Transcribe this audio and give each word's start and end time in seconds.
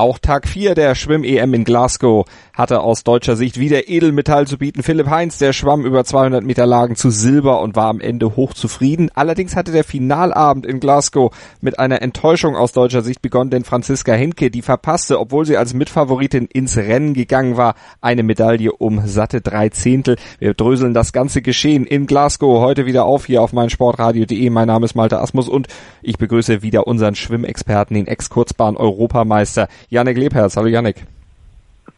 Auch 0.00 0.20
Tag 0.20 0.46
4 0.46 0.76
der 0.76 0.94
Schwimm-EM 0.94 1.54
in 1.54 1.64
Glasgow 1.64 2.24
hatte 2.54 2.82
aus 2.82 3.02
deutscher 3.02 3.34
Sicht 3.34 3.58
wieder 3.58 3.88
Edelmetall 3.88 4.46
zu 4.46 4.56
bieten. 4.56 4.84
Philipp 4.84 5.10
Heinz, 5.10 5.38
der 5.38 5.52
schwamm 5.52 5.84
über 5.84 6.04
200 6.04 6.44
Meter 6.44 6.66
Lagen 6.66 6.94
zu 6.94 7.10
Silber 7.10 7.60
und 7.60 7.74
war 7.74 7.88
am 7.88 8.00
Ende 8.00 8.36
hochzufrieden. 8.36 9.10
Allerdings 9.16 9.56
hatte 9.56 9.72
der 9.72 9.82
Finalabend 9.82 10.66
in 10.66 10.78
Glasgow 10.78 11.34
mit 11.60 11.80
einer 11.80 12.00
Enttäuschung 12.00 12.54
aus 12.54 12.70
deutscher 12.70 13.02
Sicht 13.02 13.22
begonnen, 13.22 13.50
denn 13.50 13.64
Franziska 13.64 14.12
Henke, 14.12 14.52
die 14.52 14.62
verpasste, 14.62 15.18
obwohl 15.18 15.44
sie 15.46 15.56
als 15.56 15.74
Mitfavoritin 15.74 16.46
ins 16.46 16.76
Rennen 16.76 17.12
gegangen 17.12 17.56
war, 17.56 17.74
eine 18.00 18.22
Medaille 18.22 18.70
um 18.70 19.04
satte 19.04 19.40
drei 19.40 19.68
Zehntel. 19.68 20.14
Wir 20.38 20.54
dröseln 20.54 20.94
das 20.94 21.12
ganze 21.12 21.42
Geschehen 21.42 21.84
in 21.84 22.06
Glasgow 22.06 22.60
heute 22.60 22.86
wieder 22.86 23.04
auf 23.04 23.26
hier 23.26 23.42
auf 23.42 23.52
meinsportradio.de. 23.52 24.48
Mein 24.50 24.68
Name 24.68 24.84
ist 24.84 24.94
Malte 24.94 25.18
Asmus 25.18 25.48
und 25.48 25.66
ich 26.02 26.18
begrüße 26.18 26.62
wieder 26.62 26.86
unseren 26.86 27.16
Schwimmexperten, 27.16 27.96
den 27.96 28.06
Ex-Kurzbahn-Europameister 28.06 29.66
Janek 29.90 30.16
Lebherz. 30.16 30.56
Hallo 30.56 30.68
Janek. 30.68 31.04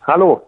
Hallo. 0.01 0.43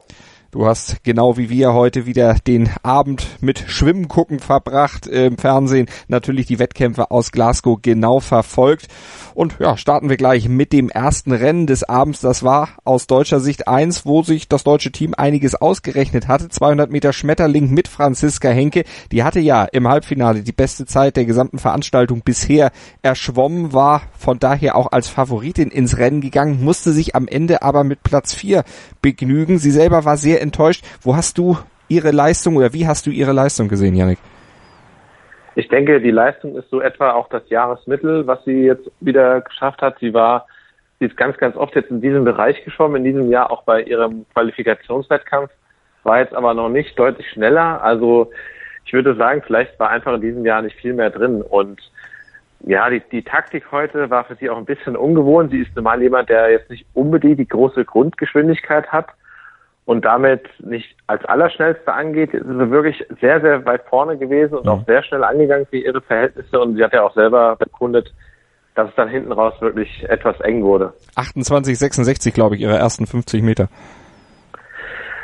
Du 0.54 0.66
hast 0.66 1.02
genau 1.02 1.38
wie 1.38 1.48
wir 1.48 1.72
heute 1.72 2.04
wieder 2.04 2.34
den 2.34 2.68
Abend 2.82 3.26
mit 3.40 3.64
Schwimmen 3.68 4.06
gucken 4.06 4.38
verbracht 4.38 5.06
im 5.06 5.38
Fernsehen. 5.38 5.86
Natürlich 6.08 6.44
die 6.44 6.58
Wettkämpfe 6.58 7.10
aus 7.10 7.32
Glasgow 7.32 7.78
genau 7.80 8.20
verfolgt. 8.20 8.88
Und 9.32 9.56
ja, 9.60 9.78
starten 9.78 10.10
wir 10.10 10.18
gleich 10.18 10.50
mit 10.50 10.74
dem 10.74 10.90
ersten 10.90 11.32
Rennen 11.32 11.66
des 11.66 11.84
Abends. 11.84 12.20
Das 12.20 12.42
war 12.42 12.68
aus 12.84 13.06
deutscher 13.06 13.40
Sicht 13.40 13.66
eins, 13.66 14.04
wo 14.04 14.22
sich 14.22 14.46
das 14.46 14.62
deutsche 14.62 14.92
Team 14.92 15.14
einiges 15.16 15.54
ausgerechnet 15.54 16.28
hatte. 16.28 16.50
200 16.50 16.90
Meter 16.90 17.14
Schmetterling 17.14 17.70
mit 17.70 17.88
Franziska 17.88 18.50
Henke. 18.50 18.84
Die 19.10 19.24
hatte 19.24 19.40
ja 19.40 19.64
im 19.64 19.88
Halbfinale 19.88 20.42
die 20.42 20.52
beste 20.52 20.84
Zeit 20.84 21.16
der 21.16 21.24
gesamten 21.24 21.60
Veranstaltung 21.60 22.20
bisher 22.20 22.72
erschwommen, 23.00 23.72
war 23.72 24.02
von 24.18 24.38
daher 24.38 24.76
auch 24.76 24.92
als 24.92 25.08
Favoritin 25.08 25.70
ins 25.70 25.96
Rennen 25.96 26.20
gegangen, 26.20 26.62
musste 26.62 26.92
sich 26.92 27.16
am 27.16 27.26
Ende 27.26 27.62
aber 27.62 27.84
mit 27.84 28.02
Platz 28.02 28.34
vier 28.34 28.64
begnügen. 29.00 29.58
Sie 29.58 29.70
selber 29.70 30.04
war 30.04 30.18
sehr 30.18 30.41
enttäuscht. 30.42 30.84
Wo 31.00 31.16
hast 31.16 31.38
du 31.38 31.56
ihre 31.88 32.10
Leistung 32.10 32.56
oder 32.56 32.72
wie 32.72 32.86
hast 32.86 33.06
du 33.06 33.10
ihre 33.10 33.32
Leistung 33.32 33.68
gesehen, 33.68 33.94
Janik? 33.94 34.18
Ich 35.54 35.68
denke, 35.68 36.00
die 36.00 36.10
Leistung 36.10 36.56
ist 36.56 36.70
so 36.70 36.80
etwa 36.80 37.12
auch 37.12 37.28
das 37.28 37.48
Jahresmittel, 37.50 38.26
was 38.26 38.42
sie 38.44 38.64
jetzt 38.64 38.90
wieder 39.00 39.42
geschafft 39.42 39.82
hat. 39.82 39.98
Sie 40.00 40.14
war, 40.14 40.46
sie 40.98 41.06
ist 41.06 41.16
ganz, 41.16 41.36
ganz 41.36 41.56
oft 41.56 41.74
jetzt 41.74 41.90
in 41.90 42.00
diesem 42.00 42.24
Bereich 42.24 42.64
geschwommen, 42.64 43.04
in 43.04 43.12
diesem 43.12 43.30
Jahr 43.30 43.50
auch 43.50 43.62
bei 43.64 43.82
ihrem 43.82 44.24
Qualifikationswettkampf, 44.32 45.50
war 46.04 46.20
jetzt 46.20 46.34
aber 46.34 46.54
noch 46.54 46.70
nicht 46.70 46.98
deutlich 46.98 47.28
schneller. 47.30 47.82
Also 47.82 48.30
ich 48.86 48.92
würde 48.94 49.14
sagen, 49.14 49.42
vielleicht 49.46 49.78
war 49.78 49.90
einfach 49.90 50.14
in 50.14 50.22
diesem 50.22 50.44
Jahr 50.46 50.62
nicht 50.62 50.76
viel 50.76 50.94
mehr 50.94 51.10
drin. 51.10 51.42
Und 51.42 51.80
ja, 52.60 52.88
die, 52.88 53.02
die 53.12 53.22
Taktik 53.22 53.70
heute 53.70 54.08
war 54.08 54.24
für 54.24 54.36
sie 54.36 54.48
auch 54.48 54.56
ein 54.56 54.64
bisschen 54.64 54.96
ungewohnt. 54.96 55.50
Sie 55.50 55.60
ist 55.60 55.76
normal 55.76 56.00
jemand, 56.00 56.30
der 56.30 56.50
jetzt 56.50 56.70
nicht 56.70 56.86
unbedingt 56.94 57.38
die 57.38 57.48
große 57.48 57.84
Grundgeschwindigkeit 57.84 58.90
hat 58.90 59.08
und 59.84 60.04
damit 60.04 60.42
nicht 60.60 60.96
als 61.08 61.24
Allerschnellste 61.24 61.92
angeht, 61.92 62.32
ist 62.32 62.46
sie 62.46 62.70
wirklich 62.70 63.04
sehr, 63.20 63.40
sehr 63.40 63.64
weit 63.66 63.82
vorne 63.88 64.16
gewesen 64.16 64.54
und 64.54 64.64
mhm. 64.64 64.70
auch 64.70 64.86
sehr 64.86 65.02
schnell 65.02 65.24
angegangen 65.24 65.66
für 65.66 65.78
ihre 65.78 66.00
Verhältnisse. 66.00 66.60
Und 66.60 66.76
sie 66.76 66.84
hat 66.84 66.92
ja 66.92 67.02
auch 67.02 67.14
selber 67.14 67.56
bekundet, 67.56 68.12
dass 68.74 68.88
es 68.88 68.94
dann 68.94 69.08
hinten 69.08 69.32
raus 69.32 69.54
wirklich 69.60 70.08
etwas 70.08 70.40
eng 70.40 70.62
wurde. 70.62 70.92
28, 71.16 71.78
66, 71.78 72.32
glaube 72.32 72.54
ich, 72.54 72.62
ihre 72.62 72.76
ersten 72.76 73.06
50 73.06 73.42
Meter. 73.42 73.68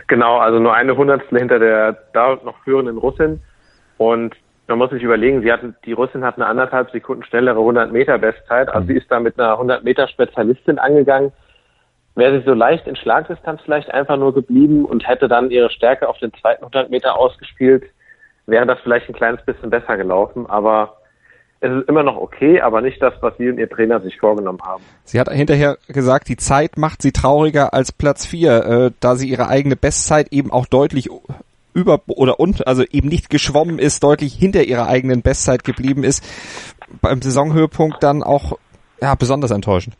Genau, 0.09 0.39
also 0.39 0.59
nur 0.59 0.75
eine 0.75 0.97
Hundertstel 0.97 1.39
hinter 1.39 1.59
der 1.59 1.97
da 2.13 2.39
noch 2.45 2.59
führenden 2.65 2.99
Russin. 2.99 3.41
Und 3.97 4.35
man 4.67 4.79
muss 4.79 4.91
sich 4.91 5.03
überlegen, 5.03 5.43
sie 5.43 5.53
hatte, 5.53 5.75
die 5.85 5.93
Russin 5.93 6.25
hat 6.25 6.37
eine 6.37 6.47
anderthalb 6.47 6.91
Sekunden 6.91 7.25
schnellere 7.25 7.59
100 7.59 7.93
Meter 7.93 8.19
Bestzeit. 8.19 8.69
Also 8.69 8.85
mhm. 8.85 8.87
sie 8.89 8.99
ist 8.99 9.11
da 9.11 9.21
mit 9.21 9.39
einer 9.39 9.53
100 9.53 9.85
Meter 9.85 10.09
Spezialistin 10.09 10.79
angegangen 10.79 11.33
wäre 12.19 12.39
sie 12.39 12.45
so 12.45 12.53
leicht 12.53 12.87
in 12.87 12.97
Schlagdistanz 12.97 13.61
vielleicht 13.65 13.91
einfach 13.91 14.17
nur 14.17 14.35
geblieben 14.35 14.85
und 14.85 15.07
hätte 15.07 15.29
dann 15.29 15.51
ihre 15.51 15.71
Stärke 15.71 16.09
auf 16.09 16.19
den 16.19 16.33
zweiten 16.35 16.63
100 16.65 16.91
Meter 16.91 17.17
ausgespielt, 17.17 17.85
wäre 18.47 18.67
das 18.67 18.79
vielleicht 18.83 19.09
ein 19.09 19.15
kleines 19.15 19.43
bisschen 19.45 19.71
besser 19.71 19.97
gelaufen. 19.97 20.47
Aber 20.47 20.97
es 21.61 21.71
ist 21.71 21.89
immer 21.89 22.03
noch 22.03 22.17
okay, 22.17 22.61
aber 22.61 22.81
nicht 22.81 23.01
das, 23.01 23.15
was 23.21 23.37
sie 23.37 23.49
und 23.49 23.59
ihr 23.59 23.69
Trainer 23.69 24.01
sich 24.01 24.19
vorgenommen 24.19 24.61
haben. 24.65 24.83
Sie 25.05 25.19
hat 25.21 25.31
hinterher 25.31 25.79
gesagt, 25.89 26.29
die 26.29 26.37
Zeit 26.37 26.77
macht 26.77 27.03
sie 27.03 27.13
trauriger 27.13 27.73
als 27.73 27.93
Platz 27.93 28.27
vier, 28.27 28.65
äh, 28.65 28.91
da 29.01 29.15
sie 29.15 29.29
ihre 29.29 29.49
eigene 29.49 29.77
Bestzeit 29.77 30.29
eben 30.33 30.51
auch 30.53 30.67
deutlich 30.67 31.09
über 31.73 32.01
oder 32.09 32.41
und, 32.41 32.67
also 32.67 32.83
eben 32.91 33.09
nicht 33.09 33.31
geschwommen 33.31 33.79
ist, 33.79 34.03
deutlich 34.03 34.35
hinter 34.35 34.65
ihrer 34.65 34.89
eigenen 34.89 35.23
Bestzeit 35.23 35.63
geblieben 35.63 36.03
ist. 36.03 36.25
Beim 37.01 37.23
Saisonhöhepunkt 37.23 38.03
dann 38.03 38.25
auch 38.25 38.59
ja 39.01 39.15
besonders 39.15 39.53
enttäuschend. 39.53 39.95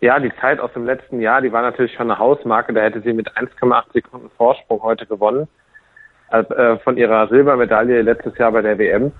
Ja, 0.00 0.18
die 0.20 0.32
Zeit 0.40 0.60
aus 0.60 0.72
dem 0.72 0.86
letzten 0.86 1.20
Jahr, 1.20 1.40
die 1.40 1.52
war 1.52 1.62
natürlich 1.62 1.92
schon 1.94 2.10
eine 2.10 2.18
Hausmarke. 2.18 2.72
Da 2.72 2.82
hätte 2.82 3.00
sie 3.00 3.12
mit 3.12 3.36
1,8 3.36 3.92
Sekunden 3.92 4.30
Vorsprung 4.36 4.82
heute 4.82 5.06
gewonnen. 5.06 5.48
Äh, 6.30 6.76
von 6.78 6.98
ihrer 6.98 7.26
Silbermedaille 7.28 8.02
letztes 8.02 8.36
Jahr 8.36 8.52
bei 8.52 8.60
der 8.60 8.78
WM. 8.78 9.12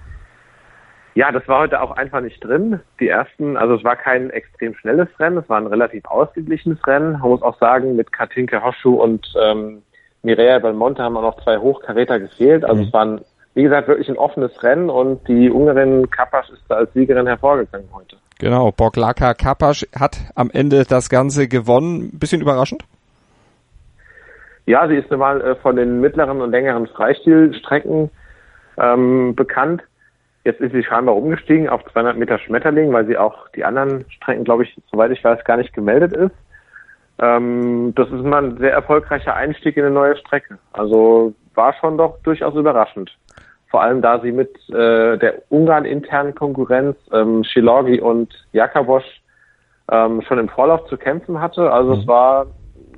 Ja, 1.14 1.32
das 1.32 1.48
war 1.48 1.60
heute 1.60 1.80
auch 1.80 1.92
einfach 1.92 2.20
nicht 2.20 2.44
drin. 2.44 2.80
Die 3.00 3.08
ersten, 3.08 3.56
also 3.56 3.76
es 3.76 3.82
war 3.84 3.96
kein 3.96 4.28
extrem 4.30 4.74
schnelles 4.74 5.08
Rennen, 5.18 5.38
es 5.38 5.48
war 5.48 5.58
ein 5.58 5.66
relativ 5.66 6.04
ausgeglichenes 6.04 6.86
Rennen. 6.86 7.12
Man 7.12 7.30
muss 7.30 7.42
auch 7.42 7.58
sagen, 7.58 7.96
mit 7.96 8.12
Katinka 8.12 8.62
Hoschu 8.62 9.02
und 9.02 9.26
ähm, 9.42 9.82
Mireia 10.22 10.58
Belmonte 10.58 11.02
haben 11.02 11.16
auch 11.16 11.22
noch 11.22 11.42
zwei 11.42 11.56
Hochkaräter 11.56 12.20
gefehlt. 12.20 12.64
Also 12.64 12.82
mhm. 12.82 12.86
es 12.86 12.92
war 12.92 13.04
ein, 13.06 13.20
wie 13.58 13.64
gesagt, 13.64 13.88
wirklich 13.88 14.08
ein 14.08 14.16
offenes 14.16 14.62
Rennen 14.62 14.88
und 14.88 15.26
die 15.26 15.50
Ungarin 15.50 16.08
Kapas 16.12 16.48
ist 16.48 16.62
da 16.68 16.76
als 16.76 16.92
Siegerin 16.92 17.26
hervorgegangen 17.26 17.88
heute. 17.92 18.16
Genau, 18.38 18.70
Boglaka 18.70 19.34
Kapasch 19.34 19.84
hat 19.98 20.16
am 20.36 20.48
Ende 20.52 20.84
das 20.88 21.10
Ganze 21.10 21.48
gewonnen. 21.48 22.16
Bisschen 22.16 22.40
überraschend? 22.40 22.84
Ja, 24.66 24.86
sie 24.86 24.94
ist 24.94 25.10
normal 25.10 25.40
äh, 25.40 25.56
von 25.56 25.74
den 25.74 26.00
mittleren 26.00 26.40
und 26.40 26.52
längeren 26.52 26.86
Freistilstrecken 26.86 28.10
ähm, 28.76 29.34
bekannt. 29.34 29.82
Jetzt 30.44 30.60
ist 30.60 30.70
sie 30.70 30.84
scheinbar 30.84 31.16
umgestiegen 31.16 31.68
auf 31.68 31.84
200 31.92 32.16
Meter 32.16 32.38
Schmetterling, 32.38 32.92
weil 32.92 33.06
sie 33.06 33.18
auch 33.18 33.48
die 33.56 33.64
anderen 33.64 34.08
Strecken, 34.08 34.44
glaube 34.44 34.62
ich, 34.62 34.80
soweit 34.92 35.10
ich 35.10 35.24
weiß, 35.24 35.42
gar 35.42 35.56
nicht 35.56 35.74
gemeldet 35.74 36.12
ist. 36.12 36.36
Ähm, 37.18 37.92
das 37.96 38.06
ist 38.06 38.22
mal 38.22 38.44
ein 38.44 38.58
sehr 38.58 38.72
erfolgreicher 38.72 39.34
Einstieg 39.34 39.76
in 39.76 39.84
eine 39.84 39.92
neue 39.92 40.16
Strecke. 40.16 40.58
Also 40.72 41.34
war 41.56 41.74
schon 41.80 41.98
doch 41.98 42.22
durchaus 42.22 42.54
überraschend 42.54 43.17
vor 43.70 43.82
allem 43.82 44.00
da 44.02 44.20
sie 44.20 44.32
mit 44.32 44.50
äh, 44.70 45.18
der 45.18 45.42
Ungarn-internen 45.50 46.34
Konkurrenz 46.34 46.96
ähm, 47.12 47.44
Shilorgi 47.44 48.00
und 48.00 48.32
Jakabosch 48.52 49.04
ähm, 49.90 50.22
schon 50.22 50.38
im 50.38 50.48
Vorlauf 50.48 50.86
zu 50.88 50.96
kämpfen 50.96 51.40
hatte. 51.40 51.70
Also 51.70 51.94
mhm. 51.94 52.00
es 52.00 52.06
war 52.06 52.46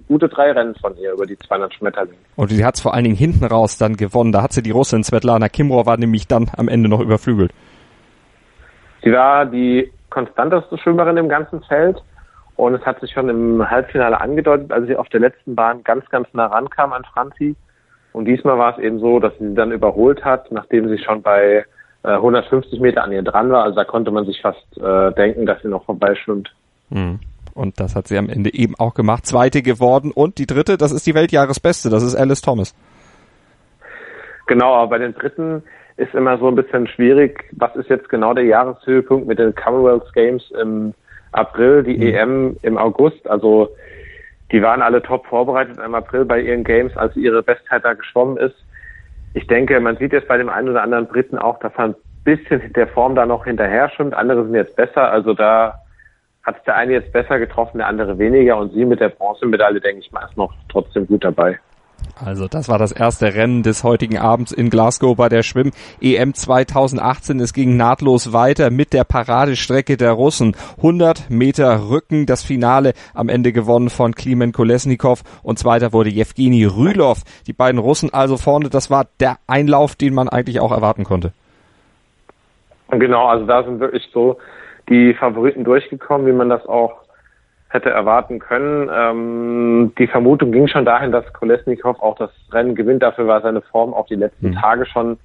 gute 0.07 0.29
drei 0.29 0.53
Rennen 0.53 0.75
von 0.75 0.97
ihr 0.97 1.13
über 1.13 1.27
die 1.27 1.39
200 1.39 1.75
Schmetterlinge. 1.75 2.19
Und 2.37 2.51
sie 2.51 2.65
hat 2.65 2.77
es 2.77 2.81
vor 2.81 2.95
allen 2.95 3.05
Dingen 3.05 3.17
hinten 3.17 3.45
raus 3.45 3.79
dann 3.79 3.97
gewonnen. 3.97 4.33
Da 4.33 4.43
hat 4.43 4.53
sie 4.53 4.63
die 4.63 4.73
Russin 4.73 5.05
Svetlana 5.05 5.49
Kimrov 5.49 5.87
war 5.87 5.97
nämlich 5.97 6.27
dann 6.27 6.51
am 6.57 6.69
Ende 6.69 6.89
noch 6.89 7.01
überflügelt. 7.01 7.53
Sie 9.03 9.13
war 9.13 9.47
die 9.47 9.91
konstanteste 10.11 10.77
Schwimmerin 10.79 11.17
im 11.17 11.29
ganzen 11.29 11.63
Feld 11.63 12.03
und 12.57 12.75
es 12.75 12.85
hat 12.85 13.01
sich 13.01 13.13
schon 13.13 13.29
im 13.29 13.71
Halbfinale 13.71 14.21
angedeutet, 14.21 14.71
als 14.73 14.87
sie 14.87 14.97
auf 14.97 15.09
der 15.09 15.21
letzten 15.21 15.55
Bahn 15.55 15.83
ganz, 15.85 16.09
ganz 16.11 16.29
nah 16.33 16.47
rankam 16.47 16.93
an 16.93 17.05
Franzi. 17.05 17.55
Und 18.13 18.25
diesmal 18.25 18.59
war 18.59 18.77
es 18.77 18.83
eben 18.83 18.99
so, 18.99 19.21
dass 19.21 19.33
sie 19.39 19.49
sie 19.49 19.55
dann 19.55 19.73
überholt 19.73 20.25
hat, 20.25 20.51
nachdem 20.51 20.89
sie 20.89 20.99
schon 20.99 21.23
bei 21.23 21.65
äh, 22.03 22.09
150 22.09 22.81
Meter 22.81 23.05
an 23.05 23.13
ihr 23.13 23.23
dran 23.23 23.51
war. 23.51 23.65
Also 23.65 23.77
da 23.77 23.85
konnte 23.85 24.11
man 24.11 24.27
sich 24.27 24.41
fast 24.41 24.65
äh, 24.79 25.13
denken, 25.13 25.47
dass 25.47 25.63
sie 25.63 25.69
noch 25.69 25.85
vorbeischwimmt. 25.85 26.53
Mhm. 26.91 27.21
Und 27.55 27.79
das 27.81 27.95
hat 27.95 28.09
sie 28.09 28.17
am 28.17 28.29
Ende 28.29 28.55
eben 28.55 28.75
auch 28.79 28.95
gemacht. 28.95 29.27
Zweite 29.27 29.63
geworden 29.63 30.13
und 30.15 30.39
die 30.39 30.47
dritte, 30.47 30.77
das 30.77 30.93
ist 30.93 31.07
die 31.07 31.15
Weltjahresbeste, 31.15 31.91
das 31.91 32.03
ist 32.03 32.15
Alice 32.15 32.41
Thomas. 32.41 32.75
Genau, 34.47 34.75
aber 34.75 34.91
bei 34.91 34.99
den 34.99 35.15
dritten 35.15 35.63
ist 35.97 36.15
immer 36.15 36.39
so 36.39 36.49
ein 36.49 36.57
bisschen 36.57 36.87
schwierig, 36.87 37.45
was 37.53 37.75
ist 37.77 37.91
jetzt 37.91 38.09
genau 38.09 38.35
der 38.35 38.45
Jahreshöhepunkt 38.45 39.27
mit 39.27 39.39
den 39.39 39.55
Commonwealth 39.55 40.13
Games 40.15 40.43
im 40.61 40.95
April, 41.33 41.83
die 41.83 41.97
mhm. 41.97 42.03
EM 42.03 42.57
im 42.63 42.79
August. 42.79 43.29
Also 43.29 43.69
die 44.53 44.63
waren 44.63 44.83
alle 44.83 45.03
top 45.03 45.27
vorbereitet 45.27 45.79
im 45.79 45.95
April 45.95 46.25
bei 46.25 46.41
ihren 46.41 46.65
Games, 46.65 46.97
als 46.97 47.17
ihre 47.17 47.43
Bestzeit 47.43 47.85
da 47.85 47.95
geschwommen 47.95 48.37
ist. 48.37 48.57
Ich 49.33 49.47
denke, 49.47 49.79
man 49.81 49.97
sieht 49.97 50.13
jetzt 50.13 50.29
bei 50.29 50.37
dem 50.37 50.49
einen 50.49 50.69
oder 50.69 50.83
anderen 50.83 51.07
Briten 51.07 51.39
auch, 51.39 51.59
dass 51.61 51.73
er 51.77 51.85
ein 51.85 51.95
bisschen 52.25 52.73
der 52.73 52.89
Form 52.89 53.15
da 53.15 53.27
noch 53.27 53.45
hinterher 53.45 53.89
schwimmt. 53.91 54.15
Andere 54.15 54.45
sind 54.45 54.55
jetzt 54.55 54.75
besser. 54.75 55.11
Also 55.11 55.35
da 55.35 55.79
hat 56.43 56.59
es 56.59 56.65
der 56.65 56.77
eine 56.77 56.95
jetzt 56.95 57.13
besser 57.13 57.39
getroffen, 57.39 57.79
der 57.79 57.87
andere 57.87 58.19
weniger. 58.19 58.57
Und 58.57 58.73
sie 58.73 58.85
mit 58.85 59.01
der 59.01 59.11
Bronzemedaille, 59.11 59.81
denke 59.81 60.01
ich 60.01 60.11
mal, 60.11 60.25
ist 60.25 60.37
noch 60.37 60.53
trotzdem 60.69 61.07
gut 61.07 61.25
dabei. 61.25 61.59
Also 62.23 62.49
das 62.49 62.69
war 62.69 62.79
das 62.79 62.93
erste 62.93 63.35
Rennen 63.35 63.63
des 63.63 63.83
heutigen 63.83 64.19
Abends 64.19 64.53
in 64.53 64.71
Glasgow 64.71 65.17
bei 65.17 65.29
der 65.29 65.43
Schwimm 65.43 65.71
EM 66.01 66.35
2018. 66.35 67.41
Es 67.41 67.55
ging 67.55 67.77
nahtlos 67.77 68.33
weiter 68.33 68.71
mit 68.71 68.93
der 68.93 69.05
Paradestrecke 69.05 69.97
der 69.97 70.13
Russen. 70.13 70.55
100 70.79 71.31
Meter 71.31 71.89
Rücken, 71.89 72.27
das 72.27 72.43
Finale 72.43 72.93
am 73.15 73.29
Ende 73.29 73.53
gewonnen 73.53 73.91
von 73.91 74.15
Klimen 74.15 74.53
Kolesnikov 74.53 75.23
und 75.43 75.59
zweiter 75.59 75.93
wurde 75.93 76.11
Jewgeni 76.11 76.65
Rylov. 76.65 77.23
Die 77.47 77.53
beiden 77.53 77.79
Russen 77.81 78.13
also 78.13 78.37
vorne, 78.37 78.69
das 78.69 78.91
war 78.91 79.07
der 79.19 79.39
Einlauf, 79.47 79.95
den 79.95 80.15
man 80.15 80.29
eigentlich 80.29 80.61
auch 80.61 80.73
erwarten 80.73 81.05
konnte. 81.05 81.33
Genau, 82.91 83.27
also 83.27 83.47
da 83.47 83.63
sind 83.63 83.81
wirklich 83.81 84.09
so 84.13 84.39
die 84.89 85.15
Favoriten 85.15 85.65
durchgekommen, 85.65 86.27
wie 86.27 86.33
man 86.33 86.49
das 86.49 86.67
auch 86.67 87.00
hätte 87.71 87.91
erwarten 87.91 88.41
können. 88.41 88.91
Ähm, 88.93 89.93
die 89.99 90.09
Vermutung 90.09 90.53
ging 90.53 90.69
schon 90.69 90.85
dahin, 90.85 91.13
dass 91.13 91.33
Kolesnikov 91.33 92.01
auch 92.01 92.17
das 92.17 92.31
Rennen 92.53 92.75
gewinnt. 92.75 93.03
Dafür 93.03 93.27
war 93.27 93.41
seine 93.41 93.63
Form 93.63 93.95
auch 93.95 94.07
die 94.07 94.17
letzten 94.17 94.51
mhm. 94.51 94.55
Tage 94.55 94.87
schon 94.87 95.19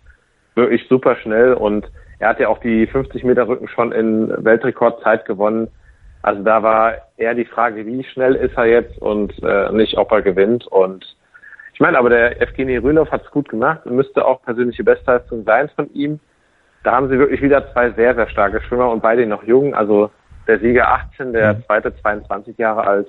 wirklich 0.53 0.87
super 0.87 1.15
schnell 1.17 1.53
und 1.53 1.89
er 2.19 2.29
hat 2.29 2.39
ja 2.39 2.47
auch 2.47 2.59
die 2.59 2.87
50 2.87 3.23
Meter 3.23 3.47
Rücken 3.47 3.67
schon 3.67 3.91
in 3.91 4.31
Weltrekordzeit 4.45 5.25
gewonnen. 5.25 5.67
Also 6.21 6.43
da 6.43 6.63
war 6.63 6.93
eher 7.17 7.33
die 7.33 7.45
Frage, 7.45 7.85
wie 7.85 8.03
schnell 8.03 8.35
ist 8.35 8.57
er 8.57 8.65
jetzt 8.65 8.97
und 8.99 9.33
äh, 9.43 9.71
nicht, 9.71 9.97
ob 9.97 10.11
er 10.11 10.21
gewinnt. 10.21 10.65
Und 10.67 11.05
ich 11.73 11.79
meine, 11.79 11.97
aber 11.99 12.09
der 12.09 12.41
Evgeny 12.41 12.77
Rylov 12.77 13.11
hat 13.11 13.25
es 13.25 13.31
gut 13.31 13.49
gemacht 13.49 13.85
und 13.85 13.95
müsste 13.95 14.25
auch 14.25 14.41
persönliche 14.43 14.83
Bestleistung 14.83 15.43
sein 15.43 15.69
von 15.75 15.91
ihm. 15.93 16.19
Da 16.83 16.93
haben 16.93 17.09
sie 17.09 17.19
wirklich 17.19 17.41
wieder 17.41 17.71
zwei 17.73 17.91
sehr, 17.91 18.15
sehr 18.15 18.29
starke 18.29 18.61
Schwimmer 18.61 18.89
und 18.91 19.01
beide 19.01 19.25
noch 19.25 19.43
jung. 19.43 19.75
Also 19.75 20.09
der 20.47 20.59
Sieger 20.59 20.89
18, 20.89 21.33
der 21.33 21.55
mhm. 21.55 21.63
zweite 21.65 21.95
22 22.01 22.57
Jahre 22.57 22.85
alt. 22.85 23.07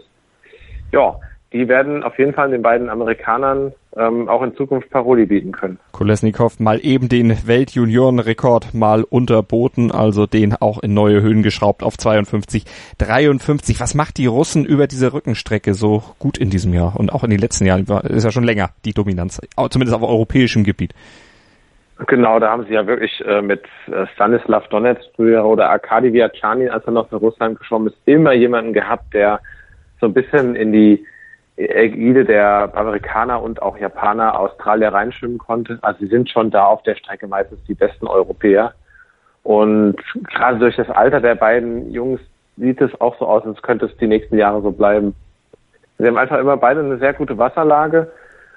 Ja, 0.92 1.16
die 1.52 1.68
werden 1.68 2.02
auf 2.02 2.18
jeden 2.18 2.34
Fall 2.34 2.50
den 2.50 2.62
beiden 2.62 2.90
Amerikanern 2.90 3.72
ähm, 3.96 4.28
auch 4.28 4.42
in 4.42 4.54
Zukunft 4.56 4.90
Paroli 4.90 5.26
bieten 5.26 5.52
können. 5.52 5.78
Kolesnikov 5.92 6.60
mal 6.60 6.80
eben 6.82 7.08
den 7.08 7.46
Weltjuniorenrekord 7.46 8.74
mal 8.74 9.04
unterboten, 9.04 9.90
also 9.90 10.26
den 10.26 10.54
auch 10.54 10.82
in 10.82 10.92
neue 10.92 11.22
Höhen 11.22 11.42
geschraubt 11.42 11.82
auf 11.82 11.96
52, 11.96 12.64
53. 12.98 13.80
Was 13.80 13.94
macht 13.94 14.18
die 14.18 14.26
Russen 14.26 14.66
über 14.66 14.86
diese 14.86 15.12
Rückenstrecke 15.12 15.74
so 15.74 16.02
gut 16.18 16.36
in 16.36 16.50
diesem 16.50 16.74
Jahr 16.74 16.98
und 16.98 17.12
auch 17.12 17.24
in 17.24 17.30
den 17.30 17.38
letzten 17.38 17.64
Jahren? 17.64 17.86
Ist 18.04 18.24
ja 18.24 18.30
schon 18.30 18.44
länger 18.44 18.70
die 18.84 18.92
Dominanz, 18.92 19.40
zumindest 19.70 19.96
auf 19.96 20.02
europäischem 20.02 20.64
Gebiet. 20.64 20.94
Genau, 22.06 22.38
da 22.38 22.50
haben 22.50 22.66
sie 22.66 22.74
ja 22.74 22.86
wirklich 22.86 23.24
äh, 23.26 23.40
mit 23.40 23.64
äh, 23.86 24.06
Stanislav 24.14 24.68
Donetsk 24.68 25.08
früher 25.16 25.44
oder 25.44 25.70
Arkadi 25.70 26.12
Viatchanin, 26.12 26.68
als 26.68 26.84
er 26.84 26.92
noch 26.92 27.08
für 27.08 27.16
Russland 27.16 27.58
geschwommen 27.58 27.88
ist, 27.88 27.96
immer 28.04 28.32
jemanden 28.32 28.74
gehabt, 28.74 29.14
der 29.14 29.40
so 30.00 30.06
ein 30.06 30.12
bisschen 30.12 30.56
in 30.56 30.72
die 30.72 31.06
Ägide 31.56 32.26
der 32.26 32.70
Amerikaner 32.74 33.42
und 33.42 33.62
auch 33.62 33.78
Japaner, 33.78 34.38
Australier 34.38 34.92
reinschwimmen 34.92 35.38
konnte. 35.38 35.78
Also 35.80 36.00
sie 36.00 36.08
sind 36.08 36.28
schon 36.28 36.50
da 36.50 36.66
auf 36.66 36.82
der 36.82 36.96
Strecke 36.96 37.26
meistens 37.26 37.64
die 37.64 37.74
besten 37.74 38.06
Europäer. 38.06 38.74
Und 39.42 39.96
gerade 40.34 40.58
durch 40.58 40.76
das 40.76 40.90
Alter 40.90 41.20
der 41.20 41.34
beiden 41.34 41.90
Jungs 41.90 42.20
sieht 42.58 42.80
es 42.82 43.00
auch 43.00 43.18
so 43.18 43.26
aus, 43.26 43.46
als 43.46 43.62
könnte 43.62 43.86
es 43.86 43.96
die 43.96 44.06
nächsten 44.06 44.36
Jahre 44.36 44.60
so 44.60 44.70
bleiben. 44.70 45.14
Sie 45.98 46.06
haben 46.06 46.18
einfach 46.18 46.38
immer 46.38 46.58
beide 46.58 46.80
eine 46.80 46.98
sehr 46.98 47.14
gute 47.14 47.38
Wasserlage 47.38 48.10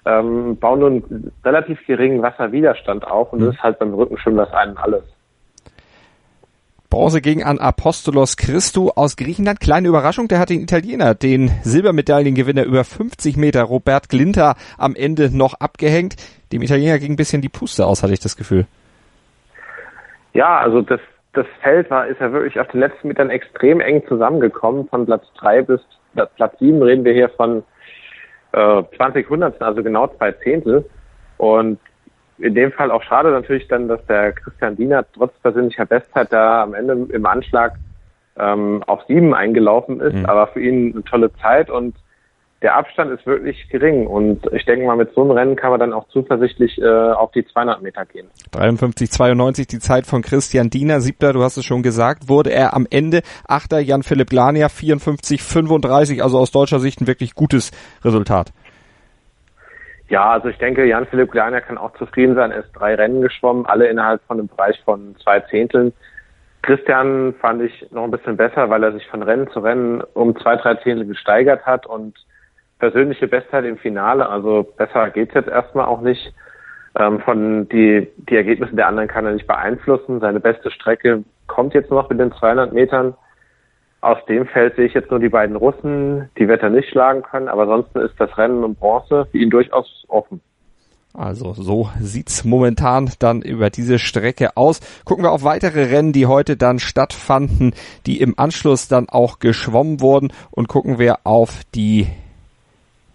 ähm, 0.10 0.58
bauen 0.58 0.80
nur 0.80 0.90
einen 0.90 1.32
relativ 1.44 1.86
geringen 1.86 2.22
Wasserwiderstand 2.22 3.06
auf 3.06 3.34
und 3.34 3.42
mhm. 3.42 3.46
das 3.46 3.56
ist 3.56 3.64
halt 3.64 3.80
beim 3.80 3.94
Rückenschwimmen 3.94 4.38
das 4.38 4.52
einen 4.54 4.78
alles. 4.78 5.04
Bronze 6.90 7.22
ging 7.22 7.44
an 7.44 7.60
Apostolos 7.60 8.36
Christou 8.36 8.90
aus 8.96 9.16
Griechenland. 9.16 9.60
Kleine 9.60 9.88
Überraschung, 9.88 10.28
der 10.28 10.40
hat 10.40 10.50
den 10.50 10.62
Italiener, 10.62 11.14
den 11.14 11.50
Silbermedaillengewinner 11.62 12.64
über 12.64 12.84
50 12.84 13.38
Meter, 13.38 13.62
Robert 13.62 14.10
Glinter, 14.10 14.56
am 14.80 14.96
Ende 14.96 15.30
noch 15.36 15.54
abgehängt. 15.60 16.16
Dem 16.52 16.64
Italiener 16.64 16.98
ging 16.98 17.14
ein 17.14 17.16
bisschen 17.16 17.44
die 17.44 17.50
Puste 17.50 17.86
aus, 17.86 18.02
hatte 18.02 18.14
ich 18.14 18.20
das 18.20 18.36
Gefühl. 18.36 18.66
Ja, 20.34 20.58
also 20.58 20.82
das, 20.82 21.00
das 21.34 21.46
Feld 21.62 21.92
war, 21.92 22.08
ist 22.08 22.20
ja 22.20 22.32
wirklich 22.32 22.60
auf 22.60 22.68
den 22.70 22.80
letzten 22.80 23.10
Metern 23.10 23.30
extrem 23.30 23.82
eng 23.82 24.02
zusammengekommen. 24.08 24.88
Von 24.88 25.06
Platz 25.06 25.26
drei 25.38 25.62
bis 25.62 25.82
Platz 26.36 26.58
sieben 26.58 26.82
reden 26.82 27.06
wir 27.06 27.14
hier 27.14 27.30
von 27.30 27.64
äh, 28.52 28.84
20 28.98 29.30
Hundertstel, 29.30 29.68
also 29.68 29.84
genau 29.84 30.08
zwei 30.08 30.32
Zehntel. 30.32 30.86
Und 31.38 31.80
in 32.38 32.56
dem 32.56 32.72
Fall 32.72 32.92
auch 32.92 33.04
schade 33.04 33.32
natürlich 33.32 33.68
dann, 33.68 33.88
dass 33.88 34.06
der 34.06 34.34
Christian 34.34 34.76
Diener 34.76 35.06
trotz 35.14 35.34
persönlicher 35.40 35.86
Bestzeit 35.86 36.32
da 36.32 36.64
am 36.64 36.74
Ende 36.74 37.08
im 37.14 37.26
Anschlag 37.26 37.76
ähm, 38.38 38.84
auf 38.88 39.04
sieben 39.08 39.34
eingelaufen 39.34 40.00
ist, 40.00 40.16
mhm. 40.16 40.26
aber 40.26 40.48
für 40.48 40.62
ihn 40.62 40.94
eine 40.94 41.04
tolle 41.04 41.34
Zeit 41.36 41.70
und 41.70 41.96
der 42.62 42.76
Abstand 42.76 43.12
ist 43.12 43.26
wirklich 43.26 43.70
gering 43.70 44.06
und 44.06 44.46
ich 44.52 44.66
denke 44.66 44.86
mal, 44.86 44.98
mit 44.98 45.14
so 45.14 45.22
einem 45.22 45.32
Rennen 45.32 45.56
kann 45.56 45.72
man 45.72 45.80
dann 45.80 45.94
auch 45.94 46.08
zuversichtlich 46.10 46.78
äh, 46.82 46.86
auf 46.86 47.32
die 47.32 47.46
200 47.46 47.82
Meter 47.82 48.06
gehen. 48.06 48.28
53,92 48.54 49.70
die 49.70 49.80
Zeit 49.80 50.06
von 50.06 50.22
Christian 50.22 50.70
Diener, 50.70 51.00
siebter, 51.00 51.32
du 51.32 51.42
hast 51.42 51.56
es 51.56 51.64
schon 51.64 51.84
gesagt, 51.84 52.28
wurde 52.28 52.52
er 52.52 52.74
am 52.74 52.86
Ende 52.90 53.22
achter, 53.48 53.80
Jan-Philipp 53.80 54.34
Lania 54.34 54.68
54,35, 54.68 56.22
also 56.22 56.38
aus 56.38 56.52
deutscher 56.52 56.80
Sicht 56.80 57.00
ein 57.00 57.08
wirklich 57.08 57.34
gutes 57.34 57.72
Resultat. 58.04 58.52
Ja, 60.10 60.32
also 60.32 60.50
ich 60.50 60.58
denke, 60.58 60.86
Jan-Philipp 60.86 61.34
Lania 61.34 61.62
kann 61.62 61.78
auch 61.78 61.94
zufrieden 61.94 62.36
sein. 62.36 62.52
Er 62.52 62.66
ist 62.66 62.74
drei 62.74 62.96
Rennen 62.96 63.22
geschwommen, 63.22 63.68
alle 63.68 63.88
innerhalb 63.88 64.22
von 64.24 64.40
einem 64.40 64.48
Bereich 64.48 64.82
von 64.84 65.16
zwei 65.24 65.40
Zehnteln. 65.42 65.94
Christian 66.64 67.36
fand 67.40 67.62
ich 67.62 67.86
noch 67.92 68.04
ein 68.04 68.12
bisschen 68.12 68.36
besser, 68.36 68.70
weil 68.70 68.84
er 68.84 68.92
sich 68.92 69.08
von 69.08 69.24
Rennen 69.24 69.50
zu 69.52 69.60
Rennen 69.60 70.02
um 70.14 70.38
zwei, 70.38 70.58
drei 70.58 70.76
Zehntel 70.76 71.06
gesteigert 71.06 71.66
hat 71.66 71.86
und 71.86 72.16
persönliche 72.80 73.28
Bestzeit 73.28 73.66
im 73.66 73.78
Finale. 73.78 74.28
Also 74.28 74.64
besser 74.78 75.10
geht's 75.12 75.34
jetzt 75.34 75.50
erstmal 75.50 75.86
auch 75.86 76.02
nicht. 76.02 76.34
Ähm, 76.98 77.20
von 77.20 77.70
die, 77.70 78.08
die 78.18 78.36
Ergebnisse 78.36 78.76
der 78.76 78.88
anderen 78.88 79.08
kann 79.08 79.26
er 79.26 79.34
nicht 79.34 79.48
beeinflussen. 79.48 80.20
Seine 80.20 80.40
beste 80.40 80.72
Strecke 80.72 81.24
kommt 81.48 81.74
jetzt 81.74 81.92
noch 81.92 82.10
mit 82.10 82.20
den 82.20 82.32
200 82.32 82.74
Metern. 82.74 83.14
Aus 84.02 84.18
dem 84.28 84.48
Feld 84.48 84.76
sehe 84.76 84.86
ich 84.86 84.94
jetzt 84.94 85.12
nur 85.12 85.20
die 85.20 85.30
beiden 85.30 85.58
Russen, 85.58 86.30
die 86.38 86.48
Wetter 86.48 86.70
nicht 86.70 86.90
schlagen 86.90 87.22
können, 87.22 87.50
aber 87.50 87.64
ansonsten 87.64 88.00
ist 88.00 88.16
das 88.18 88.38
Rennen 88.38 88.64
um 88.64 88.76
Bronze 88.76 89.28
für 89.30 89.38
ihn 89.38 89.50
durchaus 89.50 90.06
offen. 90.08 90.42
Also 91.14 91.54
so 91.54 91.90
sieht's 92.00 92.46
momentan 92.46 93.12
dann 93.20 93.42
über 93.42 93.70
diese 93.70 94.00
Strecke 94.00 94.56
aus. 94.56 94.80
Gucken 95.04 95.26
wir 95.26 95.32
auf 95.32 95.44
weitere 95.44 95.86
Rennen, 95.86 96.14
die 96.14 96.28
heute 96.28 96.56
dann 96.56 96.80
stattfanden, 96.80 97.74
die 98.06 98.22
im 98.22 98.36
Anschluss 98.38 98.88
dann 98.88 99.10
auch 99.10 99.40
geschwommen 99.40 100.00
wurden 100.00 100.32
und 100.52 100.70
gucken 100.70 100.98
wir 100.98 101.20
auf 101.26 101.62
die 101.76 102.08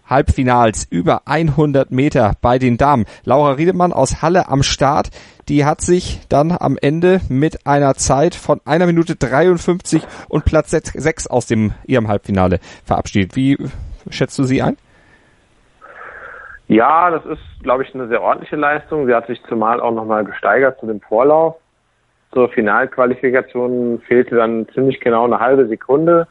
Halbfinals 0.07 0.87
über 0.89 1.23
100 1.25 1.91
Meter 1.91 2.33
bei 2.41 2.59
den 2.59 2.77
Damen. 2.77 3.05
Laura 3.23 3.51
Riedemann 3.51 3.93
aus 3.93 4.21
Halle 4.21 4.49
am 4.49 4.63
Start, 4.63 5.09
die 5.49 5.65
hat 5.65 5.81
sich 5.81 6.21
dann 6.29 6.51
am 6.51 6.77
Ende 6.81 7.21
mit 7.29 7.67
einer 7.67 7.93
Zeit 7.95 8.35
von 8.35 8.61
einer 8.65 8.85
Minute 8.85 9.15
53 9.15 10.03
und 10.29 10.45
Platz 10.45 10.71
6 10.71 11.27
aus 11.27 11.47
dem 11.47 11.73
ihrem 11.85 12.07
Halbfinale 12.07 12.59
verabschiedet. 12.83 13.35
Wie 13.35 13.57
schätzt 14.09 14.37
du 14.39 14.43
sie 14.43 14.61
ein? 14.61 14.77
Ja, 16.67 17.11
das 17.11 17.25
ist, 17.25 17.41
glaube 17.61 17.83
ich, 17.83 17.93
eine 17.93 18.07
sehr 18.07 18.21
ordentliche 18.21 18.55
Leistung. 18.55 19.05
Sie 19.05 19.13
hat 19.13 19.27
sich 19.27 19.41
zumal 19.47 19.79
auch 19.79 19.93
nochmal 19.93 20.25
gesteigert 20.25 20.79
zu 20.79 20.87
dem 20.87 20.99
Vorlauf. 21.01 21.55
Zur 22.33 22.49
Finalqualifikation 22.49 24.01
fehlte 24.07 24.35
dann 24.35 24.67
ziemlich 24.73 24.99
genau 24.99 25.25
eine 25.25 25.39
halbe 25.39 25.67
Sekunde. 25.67 26.27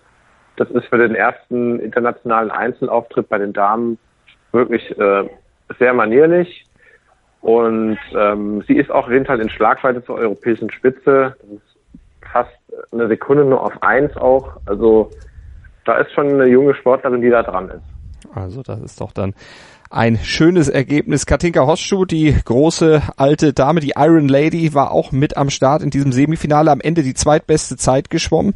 Das 0.56 0.70
ist 0.70 0.86
für 0.86 0.98
den 0.98 1.14
ersten 1.14 1.80
internationalen 1.80 2.50
Einzelauftritt 2.50 3.28
bei 3.28 3.38
den 3.38 3.52
Damen 3.52 3.98
wirklich 4.52 4.96
äh, 4.98 5.28
sehr 5.78 5.94
manierlich. 5.94 6.64
Und 7.40 7.98
ähm, 8.16 8.62
sie 8.66 8.76
ist 8.76 8.90
auch 8.90 9.06
auf 9.06 9.12
in 9.12 9.50
Schlagweite 9.50 10.02
zur 10.04 10.16
europäischen 10.16 10.70
Spitze. 10.70 11.36
Das 11.42 11.50
ist 11.50 12.00
fast 12.32 12.50
eine 12.90 13.08
Sekunde 13.08 13.44
nur 13.44 13.62
auf 13.62 13.82
eins 13.82 14.16
auch. 14.16 14.56
Also 14.64 15.10
da 15.84 15.98
ist 15.98 16.12
schon 16.12 16.28
eine 16.28 16.46
junge 16.46 16.74
Sportlerin, 16.74 17.20
die 17.20 17.30
da 17.30 17.42
dran 17.42 17.68
ist. 17.68 18.34
Also 18.34 18.62
das 18.62 18.80
ist 18.80 19.00
doch 19.00 19.12
dann 19.12 19.34
ein 19.90 20.16
schönes 20.16 20.68
Ergebnis. 20.68 21.26
Katinka 21.26 21.66
Hosschuh, 21.66 22.04
die 22.04 22.34
große 22.44 23.02
alte 23.16 23.52
Dame, 23.52 23.80
die 23.80 23.92
Iron 23.96 24.28
Lady, 24.28 24.74
war 24.74 24.90
auch 24.90 25.12
mit 25.12 25.36
am 25.36 25.50
Start 25.50 25.82
in 25.82 25.90
diesem 25.90 26.12
Semifinale. 26.12 26.70
Am 26.70 26.80
Ende 26.80 27.02
die 27.02 27.14
zweitbeste 27.14 27.76
Zeit 27.76 28.10
geschwommen. 28.10 28.54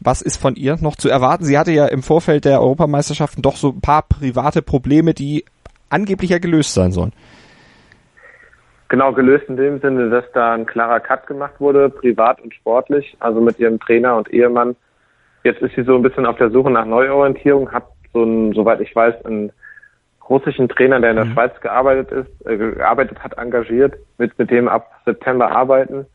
Was 0.00 0.22
ist 0.22 0.40
von 0.40 0.54
ihr 0.54 0.76
noch 0.80 0.96
zu 0.96 1.08
erwarten? 1.08 1.44
Sie 1.44 1.58
hatte 1.58 1.72
ja 1.72 1.86
im 1.86 2.02
Vorfeld 2.02 2.44
der 2.44 2.60
Europameisterschaften 2.60 3.42
doch 3.42 3.56
so 3.56 3.70
ein 3.70 3.80
paar 3.80 4.02
private 4.02 4.62
Probleme, 4.62 5.14
die 5.14 5.44
angeblich 5.90 6.30
ja 6.30 6.38
gelöst 6.38 6.74
sein 6.74 6.92
sollen. 6.92 7.12
Genau, 8.88 9.12
gelöst 9.12 9.44
in 9.48 9.56
dem 9.56 9.80
Sinne, 9.80 10.08
dass 10.08 10.24
da 10.32 10.54
ein 10.54 10.64
klarer 10.64 11.00
Cut 11.00 11.26
gemacht 11.26 11.54
wurde, 11.58 11.90
privat 11.90 12.40
und 12.40 12.54
sportlich, 12.54 13.16
also 13.20 13.40
mit 13.40 13.58
ihrem 13.58 13.78
Trainer 13.78 14.16
und 14.16 14.32
Ehemann. 14.32 14.76
Jetzt 15.44 15.60
ist 15.60 15.74
sie 15.76 15.82
so 15.82 15.94
ein 15.94 16.02
bisschen 16.02 16.24
auf 16.24 16.36
der 16.36 16.50
Suche 16.50 16.70
nach 16.70 16.86
Neuorientierung, 16.86 17.70
hat 17.70 17.84
so 18.14 18.24
ein, 18.24 18.52
soweit 18.54 18.80
ich 18.80 18.94
weiß, 18.96 19.26
einen 19.26 19.52
russischen 20.28 20.68
Trainer, 20.68 21.00
der 21.00 21.10
in 21.10 21.16
der 21.16 21.24
mhm. 21.26 21.32
Schweiz 21.32 21.60
gearbeitet 21.60 22.10
ist, 22.12 22.46
äh, 22.46 22.56
gearbeitet 22.56 23.22
hat, 23.22 23.36
engagiert, 23.36 23.94
mit, 24.16 24.38
mit 24.38 24.50
dem 24.50 24.68
ab 24.68 24.90
September 25.04 25.50
arbeiten. 25.50 26.06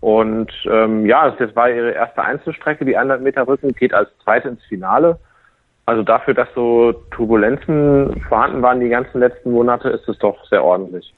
Und 0.00 0.52
ähm, 0.70 1.06
ja, 1.06 1.30
das 1.30 1.54
war 1.56 1.70
ihre 1.70 1.90
erste 1.90 2.22
Einzelstrecke, 2.22 2.84
die 2.84 2.96
100 2.96 3.20
Meter 3.20 3.46
Rücken, 3.48 3.72
geht 3.72 3.92
als 3.92 4.08
zweite 4.22 4.48
ins 4.48 4.62
Finale. 4.64 5.18
Also 5.86 6.02
dafür, 6.02 6.34
dass 6.34 6.48
so 6.54 6.92
Turbulenzen 7.10 8.20
vorhanden 8.28 8.62
waren 8.62 8.80
die 8.80 8.90
ganzen 8.90 9.20
letzten 9.20 9.50
Monate, 9.52 9.88
ist 9.88 10.08
es 10.08 10.18
doch 10.18 10.36
sehr 10.48 10.62
ordentlich. 10.62 11.12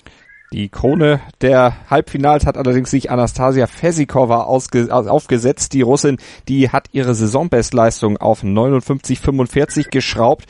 Die 0.52 0.68
Krone 0.68 1.20
der 1.42 1.74
Halbfinals 1.90 2.46
hat 2.46 2.56
allerdings 2.56 2.90
sich 2.90 3.10
Anastasia 3.10 3.66
Fesikova 3.66 4.42
aufgesetzt. 4.42 5.74
Die 5.74 5.82
Russin, 5.82 6.18
die 6.48 6.70
hat 6.70 6.88
ihre 6.92 7.14
Saisonbestleistung 7.14 8.16
auf 8.16 8.42
59,45 8.42 9.90
geschraubt. 9.90 10.46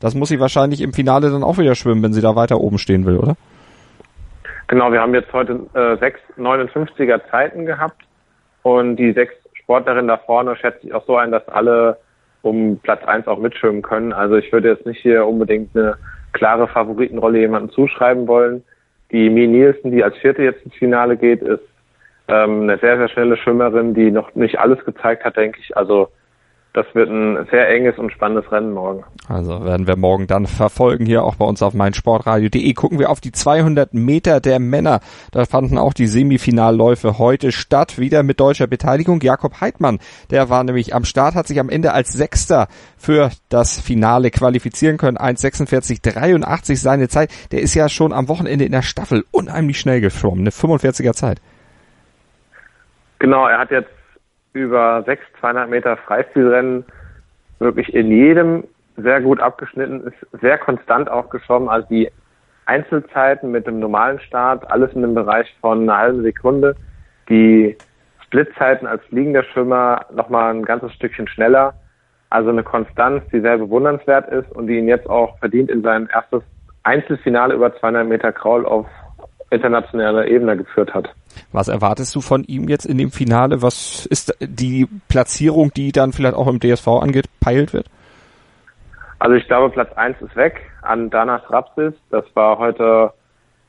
Das 0.00 0.14
muss 0.14 0.30
sie 0.30 0.40
wahrscheinlich 0.40 0.80
im 0.80 0.92
Finale 0.94 1.30
dann 1.30 1.44
auch 1.44 1.58
wieder 1.58 1.74
schwimmen, 1.74 2.02
wenn 2.02 2.12
sie 2.12 2.22
da 2.22 2.34
weiter 2.34 2.60
oben 2.60 2.78
stehen 2.78 3.04
will, 3.04 3.18
oder? 3.18 3.36
Genau, 4.72 4.90
wir 4.90 5.02
haben 5.02 5.12
jetzt 5.12 5.30
heute 5.34 5.66
äh, 5.74 5.98
sechs 5.98 6.18
59er 6.38 7.20
Zeiten 7.30 7.66
gehabt 7.66 8.06
und 8.62 8.96
die 8.96 9.12
sechs 9.12 9.34
Sportlerinnen 9.52 10.08
da 10.08 10.16
vorne 10.16 10.56
schätze 10.56 10.86
ich 10.86 10.94
auch 10.94 11.04
so 11.04 11.14
ein, 11.18 11.30
dass 11.30 11.46
alle 11.50 11.98
um 12.40 12.78
Platz 12.78 13.04
eins 13.04 13.28
auch 13.28 13.38
mitschwimmen 13.38 13.82
können. 13.82 14.14
Also 14.14 14.36
ich 14.36 14.50
würde 14.50 14.70
jetzt 14.70 14.86
nicht 14.86 15.02
hier 15.02 15.26
unbedingt 15.26 15.76
eine 15.76 15.98
klare 16.32 16.68
Favoritenrolle 16.68 17.40
jemandem 17.40 17.70
zuschreiben 17.70 18.26
wollen. 18.26 18.64
Die 19.10 19.28
Mie 19.28 19.46
Nielsen, 19.46 19.90
die 19.90 20.02
als 20.02 20.16
Vierte 20.16 20.42
jetzt 20.42 20.62
ins 20.64 20.74
Finale 20.76 21.18
geht, 21.18 21.42
ist 21.42 21.68
ähm, 22.28 22.62
eine 22.62 22.78
sehr, 22.78 22.96
sehr 22.96 23.10
schnelle 23.10 23.36
Schwimmerin, 23.36 23.92
die 23.92 24.10
noch 24.10 24.34
nicht 24.34 24.58
alles 24.58 24.82
gezeigt 24.86 25.26
hat, 25.26 25.36
denke 25.36 25.60
ich. 25.60 25.76
Also 25.76 26.08
das 26.74 26.86
wird 26.94 27.10
ein 27.10 27.46
sehr 27.50 27.68
enges 27.68 27.98
und 27.98 28.10
spannendes 28.12 28.50
Rennen 28.50 28.72
morgen. 28.72 29.04
Also 29.28 29.62
werden 29.62 29.86
wir 29.86 29.96
morgen 29.96 30.26
dann 30.26 30.46
verfolgen 30.46 31.04
hier 31.04 31.22
auch 31.22 31.34
bei 31.34 31.44
uns 31.44 31.62
auf 31.62 31.74
meinsportradio.de. 31.74 32.72
Gucken 32.72 32.98
wir 32.98 33.10
auf 33.10 33.20
die 33.20 33.30
200 33.30 33.92
Meter 33.92 34.40
der 34.40 34.58
Männer. 34.58 35.00
Da 35.32 35.44
fanden 35.44 35.76
auch 35.76 35.92
die 35.92 36.06
Semifinalläufe 36.06 37.18
heute 37.18 37.52
statt. 37.52 37.98
Wieder 37.98 38.22
mit 38.22 38.40
deutscher 38.40 38.66
Beteiligung. 38.66 39.20
Jakob 39.20 39.60
Heidmann, 39.60 39.98
der 40.30 40.48
war 40.48 40.64
nämlich 40.64 40.94
am 40.94 41.04
Start, 41.04 41.34
hat 41.34 41.46
sich 41.46 41.60
am 41.60 41.68
Ende 41.68 41.92
als 41.92 42.14
Sechster 42.14 42.68
für 42.96 43.30
das 43.50 43.78
Finale 43.78 44.30
qualifizieren 44.30 44.96
können. 44.96 45.18
1,46,83 45.18 46.76
seine 46.76 47.08
Zeit. 47.08 47.30
Der 47.52 47.60
ist 47.60 47.74
ja 47.74 47.90
schon 47.90 48.14
am 48.14 48.28
Wochenende 48.28 48.64
in 48.64 48.72
der 48.72 48.82
Staffel 48.82 49.24
unheimlich 49.30 49.78
schnell 49.78 50.00
geschwommen. 50.00 50.40
Eine 50.40 50.50
45er 50.50 51.12
Zeit. 51.12 51.38
Genau, 53.18 53.46
er 53.46 53.58
hat 53.58 53.70
jetzt 53.70 53.90
über 54.52 55.02
sechs 55.04 55.24
200 55.40 55.68
Meter 55.68 55.96
Freistilrennen 55.96 56.84
wirklich 57.58 57.94
in 57.94 58.10
jedem 58.10 58.64
sehr 58.96 59.20
gut 59.20 59.40
abgeschnitten, 59.40 60.06
ist 60.06 60.40
sehr 60.40 60.58
konstant 60.58 61.08
auch 61.08 61.30
geschwommen. 61.30 61.68
Also 61.68 61.88
die 61.88 62.10
Einzelzeiten 62.66 63.50
mit 63.50 63.66
dem 63.66 63.80
normalen 63.80 64.20
Start, 64.20 64.70
alles 64.70 64.92
in 64.92 65.02
dem 65.02 65.14
Bereich 65.14 65.54
von 65.60 65.82
einer 65.82 65.98
halben 65.98 66.22
Sekunde. 66.22 66.76
Die 67.28 67.76
Splitzeiten 68.24 68.86
als 68.86 69.02
fliegender 69.04 69.44
Schwimmer 69.44 70.06
nochmal 70.12 70.54
ein 70.54 70.64
ganzes 70.64 70.92
Stückchen 70.92 71.28
schneller. 71.28 71.74
Also 72.30 72.50
eine 72.50 72.62
Konstanz, 72.62 73.22
die 73.32 73.40
sehr 73.40 73.58
bewundernswert 73.58 74.30
ist 74.32 74.50
und 74.52 74.66
die 74.66 74.78
ihn 74.78 74.88
jetzt 74.88 75.08
auch 75.08 75.38
verdient 75.38 75.70
in 75.70 75.82
sein 75.82 76.08
erstes 76.12 76.42
Einzelfinale 76.82 77.54
über 77.54 77.76
200 77.76 78.06
Meter 78.06 78.32
Kraul 78.32 78.64
auf 78.64 78.86
internationaler 79.50 80.26
Ebene 80.26 80.56
geführt 80.56 80.94
hat. 80.94 81.14
Was 81.52 81.68
erwartest 81.68 82.14
du 82.14 82.20
von 82.20 82.44
ihm 82.44 82.68
jetzt 82.68 82.84
in 82.84 82.98
dem 82.98 83.10
Finale? 83.10 83.62
Was 83.62 84.06
ist 84.06 84.36
die 84.40 84.88
Platzierung, 85.08 85.72
die 85.74 85.92
dann 85.92 86.12
vielleicht 86.12 86.34
auch 86.34 86.48
im 86.48 86.60
DSV 86.60 86.88
angeht, 86.88 87.26
peilt 87.40 87.72
wird? 87.72 87.86
Also 89.18 89.36
ich 89.36 89.46
glaube, 89.46 89.70
Platz 89.70 89.92
eins 89.96 90.20
ist 90.20 90.34
weg 90.34 90.60
an 90.82 91.10
Danas 91.10 91.42
Rapsis. 91.48 91.94
Das 92.10 92.24
war 92.34 92.58
heute 92.58 93.12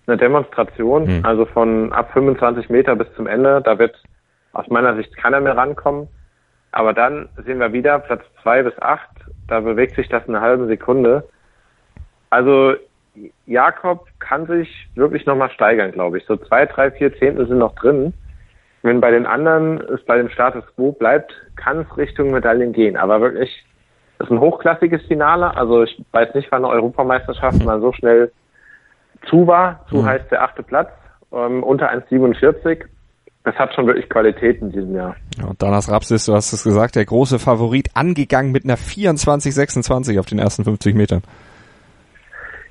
eine 0.08 0.18
Demonstration, 0.18 1.08
hm. 1.08 1.26
also 1.26 1.46
von 1.46 1.94
ab 1.94 2.12
25 2.14 2.70
Meter 2.70 2.96
bis 2.96 3.08
zum 3.16 3.28
Ende. 3.28 3.62
Da 3.62 3.78
wird 3.78 3.96
aus 4.52 4.68
meiner 4.70 4.96
Sicht 4.96 5.16
keiner 5.16 5.40
mehr 5.42 5.56
rankommen. 5.56 6.08
Aber 6.72 6.94
dann 6.94 7.30
sehen 7.46 7.60
wir 7.60 7.72
wieder 7.72 8.00
Platz 8.00 8.24
zwei 8.42 8.64
bis 8.64 8.74
acht. 8.82 9.10
Da 9.48 9.60
bewegt 9.60 9.96
sich 9.96 10.10
das 10.10 10.28
eine 10.28 10.42
halbe 10.42 10.66
Sekunde. 10.66 11.28
Also 12.32 12.74
Jakob 13.46 14.08
kann 14.20 14.48
sich 14.48 14.70
wirklich 14.96 15.26
nochmal 15.26 15.52
steigern, 15.52 15.92
glaube 15.92 16.18
ich. 16.18 16.26
So 16.26 16.38
zwei, 16.38 16.66
drei, 16.66 16.92
vier 16.92 17.18
Zehntel 17.18 17.48
sind 17.48 17.60
noch 17.60 17.76
drin. 17.76 18.14
Wenn 18.82 19.00
bei 19.00 19.12
den 19.12 19.26
anderen 19.26 19.80
es 19.82 20.04
bei 20.06 20.18
dem 20.18 20.30
Status 20.30 20.64
quo 20.76 20.92
bleibt, 20.92 21.34
kann 21.56 21.80
es 21.90 21.98
Richtung 21.98 22.32
Medaillen 22.32 22.74
gehen. 22.74 22.98
Aber 22.98 23.22
wirklich, 23.22 23.50
das 24.18 24.28
ist 24.28 24.32
ein 24.32 24.40
hochklassiges 24.40 25.02
Finale. 25.04 25.56
Also 25.56 25.84
ich 25.84 26.04
weiß 26.12 26.34
nicht, 26.36 26.52
wann 26.52 26.66
eine 26.66 26.74
Europameisterschaft 26.74 27.64
mal 27.64 27.80
so 27.80 27.94
schnell 27.94 28.32
zu 29.30 29.48
war. 29.48 29.86
Zu 29.90 29.98
mhm. 29.98 30.06
heißt 30.06 30.32
der 30.32 30.44
achte 30.44 30.64
Platz, 30.64 30.90
ähm, 31.32 31.64
unter 31.64 31.92
1,47. 31.92 32.84
Das 33.46 33.56
hat 33.56 33.74
schon 33.74 33.88
wirklich 33.88 34.10
Qualität 34.10 34.62
in 34.62 34.72
diesem 34.72 34.96
Jahr. 34.96 35.16
Ja, 35.38 35.48
und 35.48 35.62
Danas 35.62 35.92
Rapsis, 35.92 36.26
du 36.26 36.34
hast 36.34 36.54
es 36.54 36.64
gesagt, 36.64 36.96
der 36.96 37.06
große 37.06 37.40
Favorit, 37.40 37.90
angegangen 37.94 38.52
mit 38.52 38.64
einer 38.64 38.78
24,26 38.78 40.20
auf 40.20 40.26
den 40.26 40.40
ersten 40.40 40.64
50 40.64 40.96
Metern. 40.96 41.22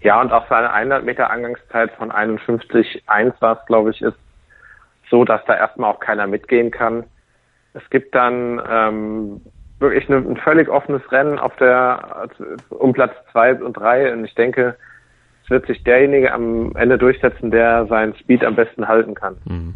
Ja, 0.03 0.21
und 0.21 0.33
auch 0.33 0.49
seine 0.49 0.73
100 0.73 1.05
Meter 1.05 1.31
Angangszeit 1.31 1.93
von 1.93 2.11
51,1 2.11 3.33
war 3.41 3.59
es, 3.59 3.67
glaube 3.67 3.91
ich, 3.91 4.03
ist 4.03 4.19
so, 5.11 5.25
dass 5.25 5.45
da 5.47 5.57
erstmal 5.57 5.93
auch 5.93 6.01
keiner 6.01 6.27
mitgehen 6.27 6.71
kann. 6.71 7.05
Es 7.75 7.89
gibt 7.91 8.15
dann 8.15 8.61
ähm, 8.69 9.41
wirklich 9.79 10.09
eine, 10.09 10.19
ein 10.19 10.37
völlig 10.39 10.69
offenes 10.69 11.03
Rennen 11.13 11.39
auf 11.39 11.55
der 11.57 12.29
um 12.71 12.93
Platz 12.93 13.13
zwei 13.31 13.55
und 13.55 13.75
drei 13.75 14.13
und 14.13 14.25
ich 14.25 14.35
denke, 14.35 14.77
es 15.45 15.51
wird 15.51 15.67
sich 15.67 15.83
derjenige 15.85 16.33
am 16.33 16.75
Ende 16.77 16.99
durchsetzen, 16.99 17.51
der 17.51 17.87
seinen 17.87 18.15
Speed 18.17 18.45
am 18.45 18.57
besten 18.57 18.89
halten 18.89 19.15
kann. 19.15 19.37
Mhm. 19.45 19.75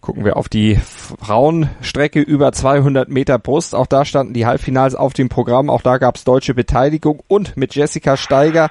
Gucken 0.00 0.24
wir 0.24 0.38
auf 0.38 0.48
die 0.48 0.76
Frauenstrecke 0.76 2.20
über 2.20 2.52
200 2.52 3.10
Meter 3.10 3.38
Brust. 3.38 3.74
Auch 3.74 3.86
da 3.86 4.06
standen 4.06 4.32
die 4.32 4.46
Halbfinals 4.46 4.94
auf 4.94 5.12
dem 5.12 5.28
Programm. 5.28 5.68
Auch 5.68 5.82
da 5.82 5.98
gab 5.98 6.16
es 6.16 6.24
deutsche 6.24 6.54
Beteiligung 6.54 7.20
und 7.28 7.58
mit 7.58 7.74
Jessica 7.74 8.16
Steiger 8.16 8.70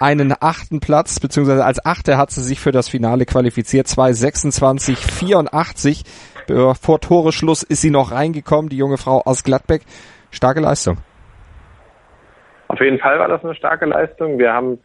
einen 0.00 0.34
achten 0.40 0.80
Platz, 0.80 1.20
beziehungsweise 1.20 1.64
als 1.64 1.84
Achte 1.84 2.18
hat 2.18 2.30
sie 2.30 2.42
sich 2.42 2.60
für 2.60 2.72
das 2.72 2.88
Finale 2.88 3.26
qualifiziert, 3.26 3.86
2,26,84. 3.86 6.04
Vor 6.80 7.00
Toreschluss 7.00 7.62
ist 7.62 7.80
sie 7.80 7.90
noch 7.90 8.12
reingekommen, 8.12 8.68
die 8.68 8.76
junge 8.76 8.98
Frau 8.98 9.22
aus 9.24 9.44
Gladbeck. 9.44 9.82
Starke 10.30 10.60
Leistung. 10.60 10.98
Auf 12.68 12.80
jeden 12.80 12.98
Fall 12.98 13.18
war 13.18 13.28
das 13.28 13.44
eine 13.44 13.54
starke 13.54 13.86
Leistung. 13.86 14.38
Wir 14.38 14.52
haben 14.52 14.78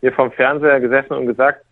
hier 0.00 0.12
vom 0.12 0.32
Fernseher 0.32 0.80
gesessen 0.80 1.14
und 1.14 1.26
gesagt, 1.26 1.64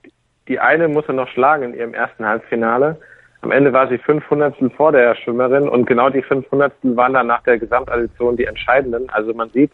die 0.48 0.58
eine 0.58 0.88
muss 0.88 1.04
er 1.06 1.14
noch 1.14 1.28
schlagen 1.28 1.64
in 1.64 1.74
ihrem 1.74 1.94
ersten 1.94 2.26
Halbfinale. 2.26 2.98
Am 3.42 3.50
Ende 3.50 3.72
war 3.72 3.88
sie 3.88 3.98
500 3.98 4.56
vor 4.76 4.92
der 4.92 5.16
Schwimmerin 5.16 5.68
und 5.68 5.86
genau 5.86 6.10
die 6.10 6.22
500 6.22 6.72
waren 6.82 7.14
dann 7.14 7.26
nach 7.26 7.42
der 7.42 7.58
Gesamtaddition 7.58 8.36
die 8.36 8.44
entscheidenden. 8.44 9.10
Also 9.10 9.34
man 9.34 9.50
sieht, 9.50 9.72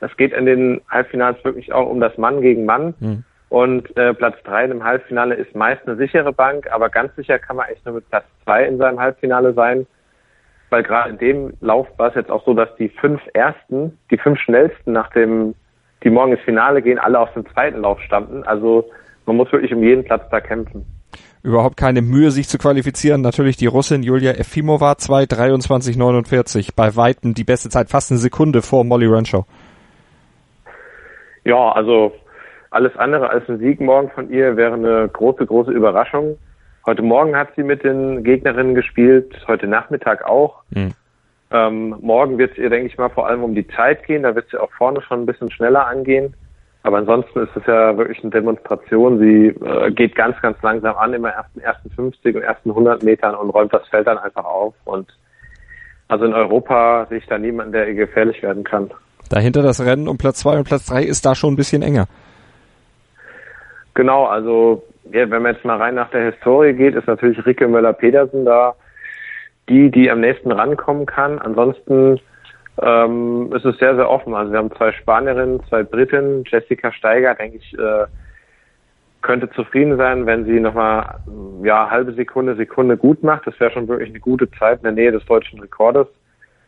es 0.00 0.16
geht 0.16 0.32
in 0.32 0.46
den 0.46 0.80
Halbfinals 0.88 1.42
wirklich 1.44 1.72
auch 1.72 1.88
um 1.88 2.00
das 2.00 2.16
Mann 2.18 2.40
gegen 2.40 2.64
Mann. 2.64 2.94
Mhm. 3.00 3.24
Und 3.48 3.96
äh, 3.96 4.14
Platz 4.14 4.36
drei 4.44 4.64
im 4.64 4.84
Halbfinale 4.84 5.34
ist 5.34 5.54
meist 5.56 5.86
eine 5.86 5.96
sichere 5.96 6.32
Bank, 6.32 6.70
aber 6.70 6.88
ganz 6.88 7.14
sicher 7.16 7.38
kann 7.38 7.56
man 7.56 7.68
echt 7.68 7.84
nur 7.84 7.96
mit 7.96 8.08
Platz 8.08 8.24
zwei 8.44 8.64
in 8.64 8.78
seinem 8.78 9.00
Halbfinale 9.00 9.52
sein. 9.54 9.86
Weil 10.70 10.84
gerade 10.84 11.10
in 11.10 11.18
dem 11.18 11.52
Lauf 11.60 11.88
war 11.96 12.10
es 12.10 12.14
jetzt 12.14 12.30
auch 12.30 12.44
so, 12.44 12.54
dass 12.54 12.68
die 12.76 12.88
fünf 12.88 13.20
ersten, 13.34 13.98
die 14.10 14.18
fünf 14.18 14.38
schnellsten 14.38 14.92
nach 14.92 15.10
dem, 15.10 15.54
die 16.04 16.10
morgen 16.10 16.32
ins 16.32 16.42
Finale 16.42 16.80
gehen, 16.80 17.00
alle 17.00 17.18
aus 17.18 17.32
dem 17.34 17.44
zweiten 17.50 17.80
Lauf 17.80 18.00
standen. 18.02 18.44
Also 18.44 18.88
man 19.26 19.36
muss 19.36 19.50
wirklich 19.50 19.74
um 19.74 19.82
jeden 19.82 20.04
Platz 20.04 20.22
da 20.30 20.40
kämpfen. 20.40 20.86
Überhaupt 21.42 21.76
keine 21.76 22.02
Mühe, 22.02 22.30
sich 22.30 22.48
zu 22.48 22.58
qualifizieren. 22.58 23.22
Natürlich 23.22 23.56
die 23.56 23.66
Russin 23.66 24.02
Julia 24.02 24.32
Efimova 24.32 24.92
2,23,49. 24.92 26.70
Bei 26.76 26.94
Weitem 26.94 27.34
die 27.34 27.44
beste 27.44 27.68
Zeit, 27.68 27.88
fast 27.88 28.12
eine 28.12 28.18
Sekunde 28.18 28.62
vor 28.62 28.84
Molly 28.84 29.06
Renshaw. 29.06 29.44
Ja, 31.50 31.72
also 31.72 32.12
alles 32.70 32.96
andere 32.96 33.28
als 33.28 33.48
ein 33.48 33.58
Sieg 33.58 33.80
morgen 33.80 34.08
von 34.10 34.30
ihr 34.30 34.56
wäre 34.56 34.74
eine 34.74 35.08
große, 35.08 35.44
große 35.44 35.72
Überraschung. 35.72 36.38
Heute 36.86 37.02
Morgen 37.02 37.36
hat 37.36 37.48
sie 37.56 37.64
mit 37.64 37.82
den 37.82 38.22
Gegnerinnen 38.22 38.76
gespielt, 38.76 39.34
heute 39.48 39.66
Nachmittag 39.66 40.24
auch. 40.24 40.62
Mhm. 40.70 40.92
Ähm, 41.50 41.96
morgen 42.00 42.38
wird 42.38 42.52
es 42.52 42.58
ihr, 42.58 42.70
denke 42.70 42.86
ich 42.86 42.96
mal, 42.98 43.08
vor 43.08 43.26
allem 43.26 43.42
um 43.42 43.56
die 43.56 43.66
Zeit 43.66 44.06
gehen. 44.06 44.22
Da 44.22 44.36
wird 44.36 44.48
sie 44.48 44.58
auch 44.58 44.70
vorne 44.78 45.02
schon 45.02 45.22
ein 45.22 45.26
bisschen 45.26 45.50
schneller 45.50 45.88
angehen. 45.88 46.34
Aber 46.84 46.98
ansonsten 46.98 47.40
ist 47.40 47.56
es 47.56 47.66
ja 47.66 47.98
wirklich 47.98 48.22
eine 48.22 48.30
Demonstration. 48.30 49.18
Sie 49.18 49.46
äh, 49.48 49.90
geht 49.90 50.14
ganz, 50.14 50.40
ganz 50.42 50.56
langsam 50.62 50.96
an, 50.98 51.14
immer 51.14 51.30
ersten, 51.30 51.58
ersten 51.58 51.90
50 51.90 52.36
und 52.36 52.42
ersten 52.42 52.70
100 52.70 53.02
Metern 53.02 53.34
und 53.34 53.50
räumt 53.50 53.74
das 53.74 53.88
Feld 53.88 54.06
dann 54.06 54.18
einfach 54.18 54.44
auf. 54.44 54.74
Und 54.84 55.08
also 56.06 56.26
in 56.26 56.32
Europa 56.32 57.06
sehe 57.08 57.18
ich 57.18 57.26
da 57.26 57.38
niemanden, 57.38 57.72
der 57.72 57.88
ihr 57.88 57.94
gefährlich 57.94 58.40
werden 58.40 58.62
kann. 58.62 58.92
Dahinter 59.30 59.62
das 59.62 59.82
Rennen 59.82 60.08
um 60.08 60.18
Platz 60.18 60.40
zwei 60.40 60.58
und 60.58 60.64
Platz 60.64 60.86
drei 60.86 61.02
ist 61.02 61.24
da 61.24 61.34
schon 61.34 61.54
ein 61.54 61.56
bisschen 61.56 61.82
enger. 61.82 62.06
Genau, 63.94 64.26
also 64.26 64.82
ja, 65.12 65.30
wenn 65.30 65.42
man 65.42 65.54
jetzt 65.54 65.64
mal 65.64 65.78
rein 65.78 65.94
nach 65.94 66.10
der 66.10 66.32
Historie 66.32 66.74
geht, 66.74 66.94
ist 66.94 67.06
natürlich 67.06 67.44
Ricke 67.46 67.66
Möller-Pedersen 67.66 68.44
da 68.44 68.74
die, 69.68 69.90
die 69.90 70.10
am 70.10 70.20
nächsten 70.20 70.50
rankommen 70.50 71.06
kann. 71.06 71.38
Ansonsten 71.38 72.20
ähm, 72.82 73.52
ist 73.54 73.64
es 73.64 73.78
sehr, 73.78 73.94
sehr 73.94 74.10
offen. 74.10 74.34
Also 74.34 74.52
wir 74.52 74.58
haben 74.58 74.72
zwei 74.72 74.92
Spanierinnen, 74.92 75.62
zwei 75.68 75.84
Briten. 75.84 76.44
Jessica 76.46 76.92
Steiger, 76.92 77.34
denke 77.34 77.58
ich, 77.58 77.78
äh, 77.78 78.06
könnte 79.22 79.50
zufrieden 79.50 79.96
sein, 79.96 80.26
wenn 80.26 80.44
sie 80.44 80.58
nochmal 80.60 81.20
ja, 81.62 81.88
halbe 81.90 82.12
Sekunde, 82.14 82.56
Sekunde 82.56 82.96
gut 82.96 83.22
macht. 83.22 83.46
Das 83.46 83.58
wäre 83.60 83.70
schon 83.70 83.86
wirklich 83.86 84.10
eine 84.10 84.20
gute 84.20 84.50
Zeit 84.52 84.78
in 84.78 84.84
der 84.84 84.92
Nähe 84.92 85.12
des 85.12 85.24
deutschen 85.26 85.60
Rekordes. 85.60 86.08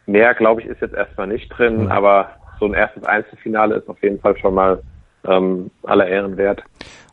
Mehr, 0.06 0.34
glaube 0.34 0.60
ich, 0.60 0.66
ist 0.68 0.80
jetzt 0.80 0.94
erstmal 0.94 1.26
nicht 1.26 1.48
drin, 1.48 1.84
mhm. 1.84 1.90
aber 1.90 2.30
so 2.58 2.66
ein 2.66 2.74
erstes 2.74 3.04
Einzelfinale 3.04 3.76
ist 3.76 3.88
auf 3.88 4.02
jeden 4.02 4.20
Fall 4.20 4.36
schon 4.38 4.54
mal 4.54 4.82
ähm, 5.24 5.70
aller 5.82 6.06
Ehren 6.06 6.36
wert. 6.36 6.62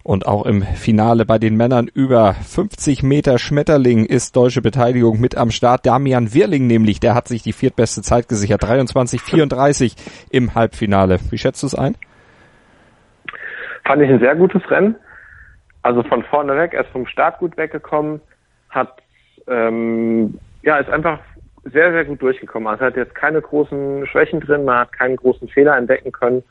Und 0.03 0.27
auch 0.27 0.45
im 0.45 0.61
Finale 0.61 1.25
bei 1.25 1.37
den 1.37 1.57
Männern 1.57 1.89
über 1.93 2.33
50 2.33 3.03
Meter 3.03 3.37
Schmetterling 3.37 4.05
ist 4.05 4.35
deutsche 4.35 4.61
Beteiligung 4.61 5.19
mit 5.19 5.37
am 5.37 5.51
Start. 5.51 5.85
Damian 5.85 6.33
Wirling 6.33 6.67
nämlich, 6.67 6.99
der 6.99 7.13
hat 7.13 7.27
sich 7.27 7.43
die 7.43 7.53
viertbeste 7.53 8.01
Zeit 8.01 8.29
gesichert. 8.29 8.63
23,34 8.63 9.95
im 10.31 10.55
Halbfinale. 10.55 11.19
Wie 11.29 11.37
schätzt 11.37 11.61
du 11.63 11.67
es 11.67 11.75
ein? 11.75 11.95
Fand 13.85 14.01
ich 14.01 14.09
ein 14.09 14.19
sehr 14.19 14.35
gutes 14.35 14.61
Rennen. 14.71 14.95
Also 15.81 16.03
von 16.03 16.23
vorne 16.23 16.55
weg, 16.55 16.73
er 16.73 16.85
ist 16.85 16.91
vom 16.91 17.05
Start 17.07 17.39
gut 17.39 17.57
weggekommen, 17.57 18.21
hat 18.69 19.01
ähm, 19.47 20.37
ja 20.61 20.77
ist 20.77 20.89
einfach 20.89 21.19
sehr, 21.71 21.91
sehr 21.91 22.05
gut 22.05 22.21
durchgekommen. 22.21 22.67
Also 22.67 22.85
hat 22.85 22.95
jetzt 22.95 23.15
keine 23.15 23.41
großen 23.41 24.05
Schwächen 24.07 24.39
drin, 24.39 24.65
man 24.65 24.79
hat 24.79 24.93
keinen 24.93 25.15
großen 25.15 25.47
Fehler 25.49 25.77
entdecken 25.77 26.11
können 26.11 26.43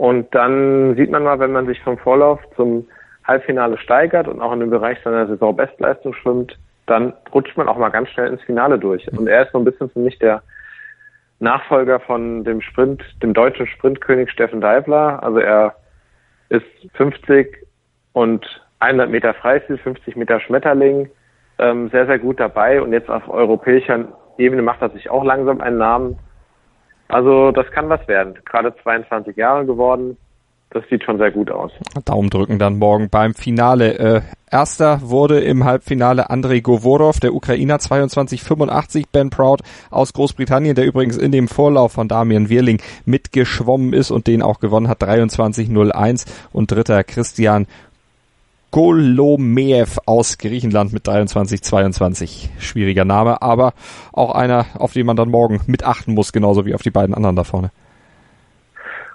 und 0.00 0.34
dann 0.34 0.96
sieht 0.96 1.10
man 1.10 1.24
mal, 1.24 1.38
wenn 1.40 1.52
man 1.52 1.66
sich 1.66 1.78
vom 1.82 1.98
Vorlauf 1.98 2.40
zum 2.56 2.86
Halbfinale 3.24 3.76
steigert 3.76 4.28
und 4.28 4.40
auch 4.40 4.50
in 4.54 4.60
dem 4.60 4.70
Bereich 4.70 4.98
seiner 5.04 5.26
Saisonbestleistung 5.26 6.14
schwimmt, 6.14 6.58
dann 6.86 7.12
rutscht 7.34 7.54
man 7.58 7.68
auch 7.68 7.76
mal 7.76 7.90
ganz 7.90 8.08
schnell 8.08 8.28
ins 8.32 8.40
Finale 8.44 8.78
durch. 8.78 9.06
Und 9.12 9.28
er 9.28 9.42
ist 9.42 9.52
so 9.52 9.58
ein 9.58 9.64
bisschen 9.66 9.90
für 9.90 9.98
mich 9.98 10.18
der 10.18 10.42
Nachfolger 11.38 12.00
von 12.00 12.44
dem 12.44 12.62
Sprint, 12.62 13.04
dem 13.22 13.34
deutschen 13.34 13.66
Sprintkönig 13.66 14.30
Steffen 14.30 14.62
Deibler. 14.62 15.22
Also 15.22 15.38
er 15.38 15.74
ist 16.48 16.64
50 16.94 17.58
und 18.14 18.46
100 18.78 19.10
Meter 19.10 19.34
Freistil, 19.34 19.76
50 19.76 20.16
Meter 20.16 20.40
Schmetterling, 20.40 21.10
ähm, 21.58 21.90
sehr, 21.90 22.06
sehr 22.06 22.18
gut 22.18 22.40
dabei. 22.40 22.80
Und 22.80 22.94
jetzt 22.94 23.10
auf 23.10 23.28
europäischer 23.28 24.08
Ebene 24.40 24.62
macht 24.62 24.82
er 24.82 24.90
sich 24.90 25.10
auch 25.10 25.24
langsam 25.24 25.60
einen 25.60 25.78
Namen. 25.78 26.18
Also 27.08 27.52
das 27.52 27.70
kann 27.72 27.88
was 27.88 28.06
werden. 28.08 28.34
Gerade 28.44 28.74
22 28.82 29.36
Jahre 29.36 29.66
geworden. 29.66 30.16
Das 30.72 30.84
sieht 30.88 31.02
schon 31.02 31.18
sehr 31.18 31.32
gut 31.32 31.50
aus. 31.50 31.72
Daumen 32.04 32.30
drücken 32.30 32.60
dann 32.60 32.78
morgen 32.78 33.10
beim 33.10 33.34
Finale. 33.34 33.98
Äh, 33.98 34.20
erster 34.52 35.00
wurde 35.02 35.40
im 35.40 35.64
Halbfinale 35.64 36.30
Andrei 36.30 36.60
Govorov, 36.60 37.18
der 37.18 37.34
Ukrainer 37.34 37.78
22,85. 37.78 39.06
Ben 39.10 39.30
Proud 39.30 39.62
aus 39.90 40.12
Großbritannien, 40.12 40.76
der 40.76 40.86
übrigens 40.86 41.16
in 41.16 41.32
dem 41.32 41.48
Vorlauf 41.48 41.92
von 41.92 42.06
Damian 42.06 42.48
Wirling 42.48 42.80
mitgeschwommen 43.04 43.92
ist 43.92 44.12
und 44.12 44.28
den 44.28 44.42
auch 44.42 44.60
gewonnen 44.60 44.86
hat, 44.86 45.02
23,01. 45.02 46.26
Und 46.52 46.70
dritter 46.70 47.02
Christian 47.02 47.66
Golomeev 48.70 49.98
aus 50.06 50.38
Griechenland 50.38 50.92
mit 50.92 51.06
23, 51.06 51.62
22. 51.62 52.50
Schwieriger 52.58 53.04
Name, 53.04 53.42
aber 53.42 53.72
auch 54.12 54.34
einer, 54.34 54.66
auf 54.78 54.92
den 54.92 55.06
man 55.06 55.16
dann 55.16 55.30
morgen 55.30 55.60
mit 55.66 55.84
achten 55.84 56.14
muss, 56.14 56.32
genauso 56.32 56.66
wie 56.66 56.74
auf 56.74 56.82
die 56.82 56.90
beiden 56.90 57.14
anderen 57.14 57.36
da 57.36 57.44
vorne. 57.44 57.70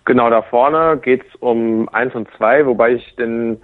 Genau, 0.06 0.30
da 0.30 0.44
vorne 0.44 0.98
geht's 1.02 1.26
um 1.40 1.90
eins 1.90 2.14
und 2.14 2.28
zwei, 2.38 2.66
wobei 2.66 2.94
ich 2.94 3.16
den 3.16 3.58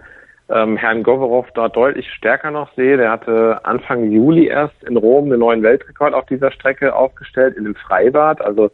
ähm, 0.50 0.76
Herrn 0.76 1.04
Govorov 1.04 1.48
dort 1.54 1.76
deutlich 1.76 2.12
stärker 2.14 2.52
noch 2.52 2.74
sehe. 2.76 2.98
Der 2.98 3.12
hatte 3.12 3.60
Anfang 3.64 4.12
Juli 4.12 4.48
erst 4.48 4.84
in 4.84 4.98
Rom 4.98 5.26
einen 5.26 5.40
neuen 5.40 5.62
Weltrekord 5.62 6.14
auf 6.14 6.26
dieser 6.26 6.52
Strecke 6.52 6.96
aufgestellt, 6.96 7.58
in 7.58 7.66
dem 7.66 7.76
Freibad. 7.76 8.42
Also 8.42 8.72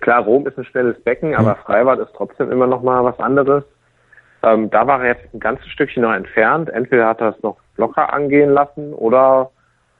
klar, 0.00 0.22
Rom 0.22 0.46
ist 0.46 0.58
ein 0.58 0.64
schnelles 0.64 1.00
Becken, 1.02 1.34
aber 1.34 1.50
mhm. 1.50 1.64
Freibad 1.64 1.98
ist 1.98 2.12
trotzdem 2.16 2.50
immer 2.50 2.66
noch 2.66 2.82
mal 2.82 3.04
was 3.04 3.18
anderes. 3.20 3.64
Ähm, 4.42 4.70
da 4.70 4.86
war 4.86 5.02
er 5.02 5.14
jetzt 5.14 5.34
ein 5.34 5.40
ganzes 5.40 5.68
Stückchen 5.68 6.02
noch 6.02 6.12
entfernt. 6.12 6.70
Entweder 6.70 7.06
hat 7.06 7.20
er 7.20 7.30
es 7.30 7.42
noch 7.42 7.56
locker 7.76 8.12
angehen 8.12 8.50
lassen 8.50 8.92
oder 8.94 9.50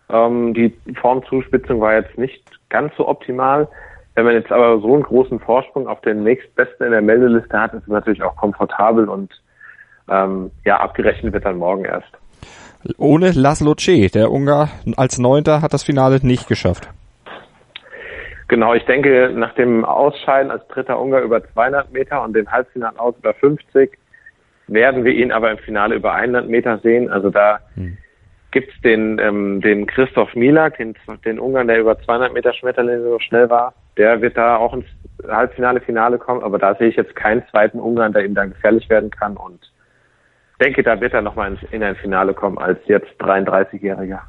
ähm, 0.08 0.54
die 0.54 0.74
Formzuspitzung 1.00 1.80
war 1.80 1.94
jetzt 1.94 2.16
nicht 2.16 2.42
ganz 2.68 2.92
so 2.96 3.06
optimal. 3.06 3.68
Wenn 4.14 4.24
man 4.24 4.34
jetzt 4.34 4.50
aber 4.50 4.80
so 4.80 4.92
einen 4.92 5.02
großen 5.02 5.38
Vorsprung 5.40 5.86
auf 5.86 6.00
den 6.00 6.24
nächstbesten 6.24 6.86
in 6.86 6.92
der 6.92 7.02
Meldeliste 7.02 7.58
hat, 7.58 7.74
ist 7.74 7.82
es 7.82 7.88
natürlich 7.88 8.22
auch 8.22 8.36
komfortabel 8.36 9.08
und 9.08 9.30
ähm, 10.08 10.50
ja, 10.64 10.80
abgerechnet 10.80 11.32
wird 11.32 11.44
dann 11.44 11.58
morgen 11.58 11.84
erst. 11.84 12.10
Ohne 12.98 13.30
Laszlo 13.32 13.74
C., 13.74 14.08
der 14.08 14.30
Ungar 14.30 14.70
als 14.96 15.18
Neunter 15.18 15.62
hat 15.62 15.72
das 15.74 15.84
Finale 15.84 16.18
nicht 16.22 16.48
geschafft. 16.48 16.88
Genau, 18.48 18.74
ich 18.74 18.84
denke, 18.86 19.30
nach 19.32 19.54
dem 19.54 19.84
Ausscheiden 19.84 20.50
als 20.50 20.66
dritter 20.68 20.98
Ungar 20.98 21.20
über 21.20 21.40
200 21.52 21.92
Meter 21.92 22.24
und 22.24 22.34
dem 22.34 22.50
Halbfinale 22.50 22.98
aus 22.98 23.14
über 23.16 23.32
50 23.34 23.96
werden 24.70 25.04
wir 25.04 25.12
ihn 25.12 25.32
aber 25.32 25.50
im 25.50 25.58
Finale 25.58 25.96
über 25.96 26.14
100 26.14 26.48
Meter 26.48 26.78
sehen. 26.78 27.10
Also 27.10 27.30
da 27.30 27.60
hm. 27.74 27.98
gibt's 28.50 28.74
den, 28.82 29.18
ähm, 29.18 29.60
den 29.60 29.86
Christoph 29.86 30.34
Milak, 30.34 30.78
den, 30.78 30.94
den 31.24 31.38
Ungarn, 31.38 31.68
der 31.68 31.80
über 31.80 32.00
200 32.00 32.32
Meter 32.32 32.52
Schmetterling 32.54 33.02
so 33.02 33.18
schnell 33.18 33.50
war. 33.50 33.74
Der 33.96 34.20
wird 34.22 34.36
da 34.36 34.56
auch 34.56 34.72
ins 34.72 34.86
Halbfinale, 35.28 35.80
Finale 35.80 36.18
kommen, 36.18 36.42
aber 36.42 36.58
da 36.58 36.74
sehe 36.76 36.88
ich 36.88 36.96
jetzt 36.96 37.14
keinen 37.16 37.42
zweiten 37.50 37.80
Ungarn, 37.80 38.12
der 38.12 38.24
ihm 38.24 38.34
da 38.34 38.46
gefährlich 38.46 38.88
werden 38.88 39.10
kann 39.10 39.36
und 39.36 39.70
denke, 40.60 40.82
da 40.82 41.00
wird 41.00 41.12
er 41.12 41.22
nochmal 41.22 41.56
in 41.70 41.82
ein 41.82 41.96
Finale 41.96 42.34
kommen 42.34 42.58
als 42.58 42.78
jetzt 42.86 43.10
33-Jähriger. 43.20 44.20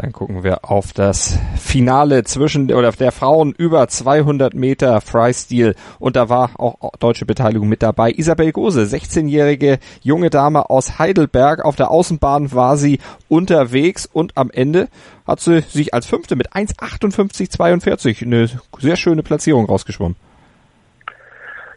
Dann 0.00 0.12
gucken 0.12 0.44
wir 0.44 0.70
auf 0.70 0.94
das 0.94 1.38
Finale 1.58 2.24
zwischen 2.24 2.72
oder 2.72 2.90
der 2.90 3.12
Frauen 3.12 3.52
über 3.52 3.86
200 3.86 4.54
Meter 4.54 5.02
Freistil 5.02 5.74
und 5.98 6.16
da 6.16 6.30
war 6.30 6.52
auch 6.58 6.92
deutsche 6.98 7.26
Beteiligung 7.26 7.68
mit 7.68 7.82
dabei. 7.82 8.10
Isabel 8.10 8.50
Gose, 8.52 8.80
16-jährige 8.80 9.78
junge 10.00 10.30
Dame 10.30 10.70
aus 10.70 10.98
Heidelberg. 10.98 11.62
Auf 11.66 11.76
der 11.76 11.90
Außenbahn 11.90 12.54
war 12.54 12.78
sie 12.78 12.98
unterwegs 13.28 14.06
und 14.06 14.38
am 14.38 14.50
Ende 14.50 14.88
hat 15.26 15.40
sie 15.40 15.60
sich 15.60 15.92
als 15.92 16.06
Fünfte 16.06 16.34
mit 16.34 16.52
1,58,42 16.52 18.24
eine 18.24 18.46
sehr 18.78 18.96
schöne 18.96 19.22
Platzierung 19.22 19.66
rausgeschwommen. 19.66 20.16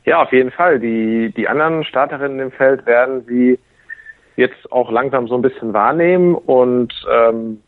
Ja, 0.05 0.21
auf 0.21 0.31
jeden 0.31 0.51
Fall. 0.51 0.79
Die, 0.79 1.33
die 1.35 1.49
anderen 1.49 1.83
Starterinnen 1.83 2.39
im 2.39 2.51
Feld 2.51 2.85
werden 2.85 3.25
sie 3.27 3.59
jetzt 4.37 4.71
auch 4.71 4.89
langsam 4.91 5.27
so 5.27 5.35
ein 5.35 5.41
bisschen 5.41 5.73
wahrnehmen 5.73 6.35
und 6.35 6.93
ähm, 7.11 7.59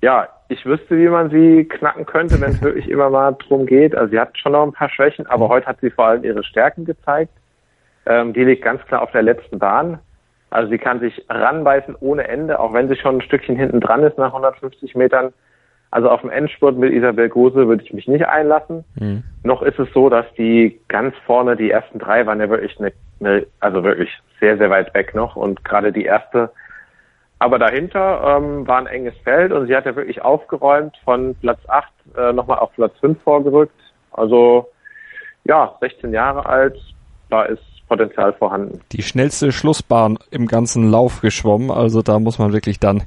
ja, 0.00 0.28
ich 0.48 0.64
wüsste, 0.64 0.96
wie 0.96 1.08
man 1.08 1.30
sie 1.30 1.64
knacken 1.64 2.06
könnte, 2.06 2.40
wenn 2.40 2.52
es 2.52 2.62
wirklich 2.62 2.88
immer 2.88 3.10
mal 3.10 3.32
drum 3.32 3.66
geht. 3.66 3.94
Also 3.94 4.10
sie 4.10 4.20
hat 4.20 4.38
schon 4.38 4.52
noch 4.52 4.62
ein 4.62 4.72
paar 4.72 4.88
Schwächen, 4.88 5.26
aber 5.26 5.46
mhm. 5.46 5.50
heute 5.50 5.66
hat 5.66 5.80
sie 5.80 5.90
vor 5.90 6.06
allem 6.06 6.24
ihre 6.24 6.44
Stärken 6.44 6.84
gezeigt. 6.84 7.32
Ähm, 8.06 8.32
die 8.32 8.44
liegt 8.44 8.62
ganz 8.62 8.84
klar 8.86 9.02
auf 9.02 9.10
der 9.10 9.22
letzten 9.22 9.58
Bahn. 9.58 9.98
Also 10.50 10.70
sie 10.70 10.78
kann 10.78 11.00
sich 11.00 11.24
ranbeißen 11.28 11.94
ohne 12.00 12.26
Ende, 12.26 12.58
auch 12.58 12.72
wenn 12.72 12.88
sie 12.88 12.96
schon 12.96 13.16
ein 13.16 13.22
Stückchen 13.22 13.56
hinten 13.56 13.80
dran 13.80 14.02
ist 14.02 14.16
nach 14.16 14.28
150 14.28 14.94
Metern. 14.94 15.32
Also 15.90 16.10
auf 16.10 16.20
dem 16.20 16.30
Endspurt 16.30 16.76
mit 16.76 16.92
Isabel 16.92 17.28
Gose 17.28 17.66
würde 17.66 17.82
ich 17.82 17.92
mich 17.92 18.08
nicht 18.08 18.26
einlassen. 18.26 18.84
Mhm. 18.98 19.24
Noch 19.42 19.62
ist 19.62 19.78
es 19.78 19.88
so, 19.92 20.08
dass 20.08 20.26
die 20.36 20.80
ganz 20.88 21.14
vorne, 21.26 21.56
die 21.56 21.70
ersten 21.70 21.98
drei 21.98 22.26
waren 22.26 22.40
ja 22.40 22.48
wirklich 22.48 22.78
eine, 22.78 22.92
eine 23.20 23.46
also 23.60 23.84
wirklich 23.84 24.10
sehr, 24.40 24.58
sehr 24.58 24.70
weit 24.70 24.94
weg 24.94 25.14
noch. 25.14 25.36
Und 25.36 25.64
gerade 25.64 25.92
die 25.92 26.04
erste 26.04 26.50
aber 27.38 27.58
dahinter 27.58 28.36
ähm, 28.36 28.66
war 28.66 28.78
ein 28.78 28.86
enges 28.86 29.14
Feld 29.22 29.52
und 29.52 29.66
sie 29.66 29.76
hat 29.76 29.86
ja 29.86 29.94
wirklich 29.94 30.22
aufgeräumt, 30.22 30.96
von 31.04 31.34
Platz 31.36 31.60
8 31.68 31.92
äh, 32.16 32.32
nochmal 32.32 32.58
auf 32.58 32.72
Platz 32.74 32.92
5 33.00 33.22
vorgerückt. 33.22 33.78
Also 34.10 34.68
ja, 35.44 35.76
16 35.80 36.12
Jahre 36.12 36.46
alt, 36.46 36.76
da 37.30 37.44
ist 37.44 37.62
Potenzial 37.88 38.32
vorhanden. 38.34 38.80
Die 38.92 39.02
schnellste 39.02 39.52
Schlussbahn 39.52 40.18
im 40.30 40.46
ganzen 40.46 40.90
Lauf 40.90 41.20
geschwommen, 41.20 41.70
also 41.70 42.02
da 42.02 42.18
muss 42.18 42.38
man 42.38 42.52
wirklich 42.52 42.80
dann 42.80 43.04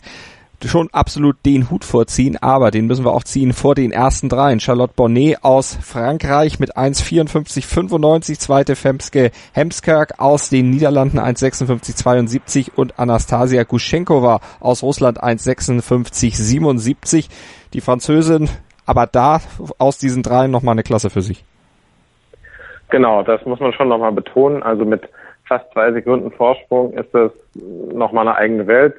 schon 0.65 0.89
absolut 0.91 1.37
den 1.45 1.69
Hut 1.69 1.85
vorziehen, 1.85 2.37
aber 2.41 2.71
den 2.71 2.87
müssen 2.87 3.05
wir 3.05 3.13
auch 3.13 3.23
ziehen 3.23 3.53
vor 3.53 3.75
den 3.75 3.91
ersten 3.91 4.29
dreien. 4.29 4.59
Charlotte 4.59 4.93
Bonnet 4.95 5.43
aus 5.43 5.77
Frankreich 5.81 6.59
mit 6.59 6.75
1,54,95, 6.77 8.39
zweite 8.39 8.75
Femske 8.75 9.31
Hemskerk 9.53 10.19
aus 10.19 10.49
den 10.49 10.69
Niederlanden 10.69 11.19
1,56,72 11.19 12.71
und 12.75 12.99
Anastasia 12.99 13.63
Guschenkova 13.63 14.41
aus 14.59 14.83
Russland 14.83 15.23
1,56,77. 15.23 17.29
Die 17.73 17.81
Französin 17.81 18.49
aber 18.85 19.07
da 19.07 19.39
aus 19.77 19.99
diesen 19.99 20.23
dreien 20.23 20.51
nochmal 20.51 20.73
eine 20.73 20.83
Klasse 20.83 21.09
für 21.09 21.21
sich. 21.21 21.45
Genau, 22.89 23.23
das 23.23 23.45
muss 23.45 23.59
man 23.59 23.73
schon 23.73 23.87
nochmal 23.87 24.11
betonen. 24.11 24.63
Also 24.63 24.83
mit 24.83 25.07
fast 25.47 25.71
zwei 25.71 25.91
Sekunden 25.93 26.31
Vorsprung 26.31 26.93
ist 26.93 27.13
das 27.13 27.31
nochmal 27.55 28.27
eine 28.27 28.37
eigene 28.37 28.67
Welt. 28.67 28.95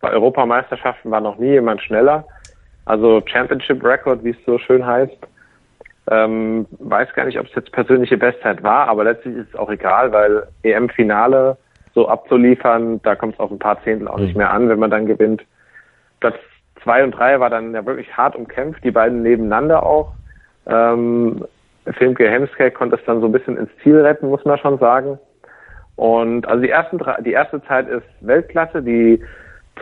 Bei 0.00 0.10
Europameisterschaften 0.10 1.10
war 1.10 1.20
noch 1.20 1.38
nie 1.38 1.50
jemand 1.50 1.82
schneller. 1.82 2.24
Also 2.84 3.22
Championship 3.26 3.84
Record, 3.84 4.24
wie 4.24 4.30
es 4.30 4.44
so 4.46 4.58
schön 4.58 4.86
heißt. 4.86 5.18
Ähm, 6.10 6.66
weiß 6.78 7.12
gar 7.14 7.26
nicht, 7.26 7.38
ob 7.38 7.46
es 7.46 7.54
jetzt 7.54 7.72
persönliche 7.72 8.16
Bestzeit 8.16 8.62
war, 8.62 8.88
aber 8.88 9.04
letztlich 9.04 9.36
ist 9.36 9.48
es 9.50 9.56
auch 9.56 9.70
egal, 9.70 10.10
weil 10.12 10.46
EM-Finale 10.62 11.58
so 11.94 12.08
abzuliefern, 12.08 13.02
da 13.02 13.14
kommt 13.14 13.34
es 13.34 13.40
auf 13.40 13.50
ein 13.50 13.58
paar 13.58 13.82
Zehntel 13.82 14.08
auch 14.08 14.18
nicht 14.18 14.32
mhm. 14.32 14.38
mehr 14.38 14.50
an, 14.50 14.68
wenn 14.68 14.78
man 14.78 14.90
dann 14.90 15.06
gewinnt. 15.06 15.44
Platz 16.20 16.36
zwei 16.82 17.04
und 17.04 17.12
drei 17.12 17.40
war 17.40 17.50
dann 17.50 17.74
ja 17.74 17.84
wirklich 17.84 18.16
hart 18.16 18.36
umkämpft, 18.36 18.82
die 18.84 18.90
beiden 18.90 19.22
nebeneinander 19.22 19.84
auch. 19.84 20.12
Ähm, 20.66 21.44
Filmke 21.96 22.30
Hemskeck 22.30 22.74
konnte 22.74 22.96
es 22.96 23.04
dann 23.04 23.20
so 23.20 23.26
ein 23.26 23.32
bisschen 23.32 23.56
ins 23.56 23.70
Ziel 23.82 24.00
retten, 24.00 24.28
muss 24.28 24.44
man 24.44 24.58
schon 24.58 24.78
sagen. 24.78 25.18
Und 25.96 26.46
also 26.46 26.62
die 26.62 26.70
ersten 26.70 26.98
drei, 26.98 27.20
die 27.20 27.32
erste 27.32 27.62
Zeit 27.64 27.88
ist 27.88 28.06
Weltklasse, 28.20 28.82
die 28.82 29.22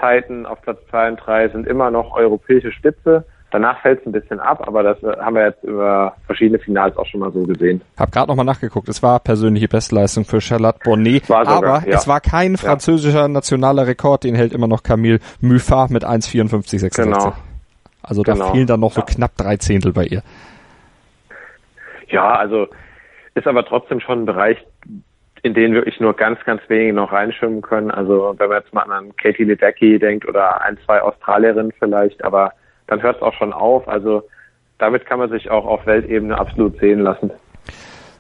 Zeiten 0.01 0.47
auf 0.47 0.61
Platz 0.63 0.79
2 0.91 1.09
und 1.09 1.17
3 1.17 1.49
sind 1.49 1.67
immer 1.67 1.91
noch 1.91 2.17
europäische 2.17 2.73
Spitze. 2.73 3.25
Danach 3.53 3.81
fällt 3.81 4.01
es 4.01 4.07
ein 4.07 4.13
bisschen 4.13 4.41
ab, 4.41 4.67
aber 4.67 4.83
das 4.83 5.01
äh, 5.03 5.17
haben 5.19 5.37
wir 5.37 5.47
jetzt 5.47 5.63
über 5.63 6.15
verschiedene 6.27 6.59
Finals 6.59 6.97
auch 6.97 7.07
schon 7.07 7.21
mal 7.21 7.33
so 7.33 7.45
gesehen. 7.45 7.81
Hab 7.97 8.11
gerade 8.11 8.29
nochmal 8.29 8.45
nachgeguckt. 8.45 8.89
Es 8.89 9.03
war 9.03 9.21
persönliche 9.21 9.69
Bestleistung 9.69 10.25
für 10.25 10.41
Charlotte 10.41 10.81
Bonnet, 10.85 11.27
sogar, 11.27 11.49
aber 11.49 11.83
ja. 11.87 11.97
es 11.97 12.09
war 12.09 12.21
kein 12.21 12.57
französischer 12.57 13.21
ja. 13.21 13.29
nationaler 13.29 13.87
Rekord, 13.87 14.25
den 14.25 14.35
hält 14.35 14.53
immer 14.53 14.67
noch 14.67 14.83
Camille 14.83 15.21
Muffat 15.41 15.91
mit 15.91 16.05
1,54,66. 16.05 17.05
Genau. 17.05 17.33
Also 18.03 18.23
da 18.23 18.33
genau. 18.33 18.53
fehlen 18.53 18.67
dann 18.67 18.81
noch 18.81 18.93
so 18.93 19.01
ja. 19.01 19.07
knapp 19.07 19.37
drei 19.37 19.57
Zehntel 19.57 19.93
bei 19.93 20.05
ihr. 20.05 20.23
Ja, 22.09 22.37
also 22.37 22.67
ist 23.35 23.47
aber 23.47 23.65
trotzdem 23.65 24.01
schon 24.01 24.23
ein 24.23 24.27
Bereich, 24.27 24.59
in 25.42 25.55
den 25.55 25.75
wirklich 25.75 26.01
nur 26.01 26.14
ganz, 26.14 26.42
ganz 26.44 26.62
wenige 26.68 26.92
noch 26.92 27.12
reinschwimmen 27.12 27.62
können. 27.62 27.90
Also 27.90 28.35
wenn 28.38 28.49
man 28.49 28.59
jetzt 28.59 28.75
mal 28.75 28.83
an 28.83 29.14
Katie 29.16 29.44
Ledecky 29.44 29.99
denkt 29.99 30.27
oder 30.27 30.62
ein, 30.62 30.79
zwei 30.85 31.01
Australierinnen 31.01 31.72
vielleicht, 31.79 32.25
aber 32.25 32.53
dann 32.87 33.03
hört 33.03 33.16
es 33.16 33.22
auch 33.22 33.35
schon 33.35 33.53
auf. 33.53 33.87
Also 33.88 34.22
damit 34.79 35.07
kann 35.07 35.18
man 35.18 35.31
sich 35.31 35.51
auch 35.51 35.66
auf 35.66 35.87
Weltebene 35.87 36.38
absolut 36.38 36.79
sehen 36.79 37.01
lassen. 37.01 37.31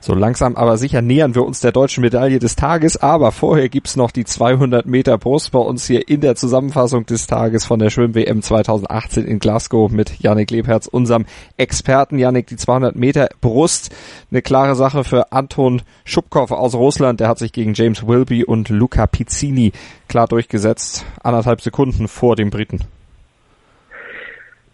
So 0.06 0.14
langsam 0.14 0.54
aber 0.54 0.76
sicher 0.76 1.02
nähern 1.02 1.34
wir 1.34 1.44
uns 1.44 1.58
der 1.58 1.72
deutschen 1.72 2.00
Medaille 2.00 2.38
des 2.38 2.54
Tages, 2.54 2.96
aber 2.96 3.32
vorher 3.32 3.68
gibt's 3.68 3.96
noch 3.96 4.12
die 4.12 4.24
200 4.24 4.86
Meter 4.86 5.18
Brust 5.18 5.50
bei 5.50 5.58
uns 5.58 5.84
hier 5.84 6.08
in 6.08 6.20
der 6.20 6.36
Zusammenfassung 6.36 7.06
des 7.06 7.26
Tages 7.26 7.66
von 7.66 7.80
der 7.80 7.90
Schwimm-WM 7.90 8.40
2018 8.40 9.24
in 9.24 9.40
Glasgow 9.40 9.90
mit 9.90 10.20
Yannick 10.20 10.52
Lebherz, 10.52 10.86
unserem 10.86 11.26
Experten. 11.56 12.20
Yannick, 12.20 12.46
die 12.46 12.54
200 12.54 12.94
Meter 12.94 13.30
Brust, 13.40 13.92
eine 14.30 14.42
klare 14.42 14.76
Sache 14.76 15.02
für 15.02 15.32
Anton 15.32 15.82
Schubkow 16.04 16.52
aus 16.52 16.76
Russland, 16.76 17.18
der 17.18 17.26
hat 17.26 17.38
sich 17.38 17.52
gegen 17.52 17.74
James 17.74 18.06
Wilby 18.06 18.44
und 18.44 18.68
Luca 18.68 19.08
Pizzini 19.08 19.72
klar 20.08 20.28
durchgesetzt, 20.28 21.04
anderthalb 21.24 21.60
Sekunden 21.62 22.06
vor 22.06 22.36
dem 22.36 22.50
Briten. 22.50 22.78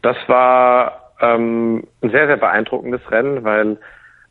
Das 0.02 0.18
war 0.26 1.10
ähm, 1.22 1.84
ein 2.02 2.10
sehr, 2.10 2.26
sehr 2.26 2.36
beeindruckendes 2.36 3.00
Rennen, 3.10 3.44
weil 3.44 3.78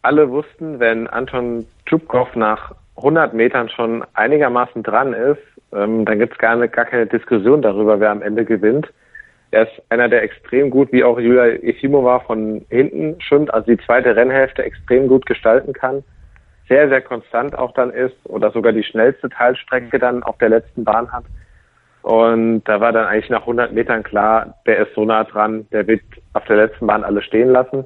alle 0.02 0.30
wussten, 0.30 0.80
wenn 0.80 1.08
Anton 1.08 1.66
Tschubkow 1.86 2.36
nach 2.36 2.74
100 2.98 3.34
Metern 3.34 3.70
schon 3.70 4.04
einigermaßen 4.14 4.84
dran 4.84 5.14
ist, 5.14 5.42
ähm, 5.74 6.06
dann 6.06 6.20
gibt 6.20 6.34
es 6.34 6.40
gar, 6.40 6.56
gar 6.68 6.86
keine 6.86 7.08
Diskussion 7.08 7.62
darüber, 7.62 8.00
wer 8.00 8.12
am 8.12 8.22
Ende 8.22 8.46
gewinnt. 8.46 8.92
Er 9.52 9.64
ist 9.64 9.82
einer, 9.90 10.08
der 10.08 10.24
extrem 10.24 10.70
gut, 10.70 10.92
wie 10.92 11.04
auch 11.04 11.20
Julia 11.20 11.48
Efimova 11.48 12.20
von 12.20 12.66
hinten 12.70 13.20
schwimmt, 13.22 13.54
also 13.54 13.70
die 13.70 13.84
zweite 13.86 14.16
Rennhälfte 14.16 14.64
extrem 14.64 15.08
gut 15.08 15.26
gestalten 15.26 15.74
kann, 15.74 16.04
sehr, 16.70 16.88
sehr 16.88 17.02
konstant 17.02 17.58
auch 17.58 17.74
dann 17.74 17.92
ist 17.92 18.16
oder 18.24 18.52
sogar 18.52 18.72
die 18.72 18.84
schnellste 18.84 19.30
Teilstrecke 19.30 20.00
dann 20.00 20.24
auf 20.24 20.38
der 20.38 20.50
letzten 20.50 20.86
Bahn 20.86 21.12
hat. 21.12 21.26
Und 22.02 22.64
da 22.64 22.80
war 22.80 22.94
dann 22.94 23.06
eigentlich 23.06 23.30
nach 23.30 23.42
100 23.42 23.74
Metern 23.74 24.04
klar, 24.04 24.56
der 24.66 24.80
ist 24.80 24.96
so 24.96 25.04
nah 25.06 25.24
dran, 25.26 25.68
der 25.72 25.86
wird 25.86 26.02
auf 26.34 26.46
der 26.46 26.56
letzten 26.56 26.88
Bahn 26.88 27.04
alle 27.04 27.22
stehen 27.22 27.50
lassen. 27.50 27.84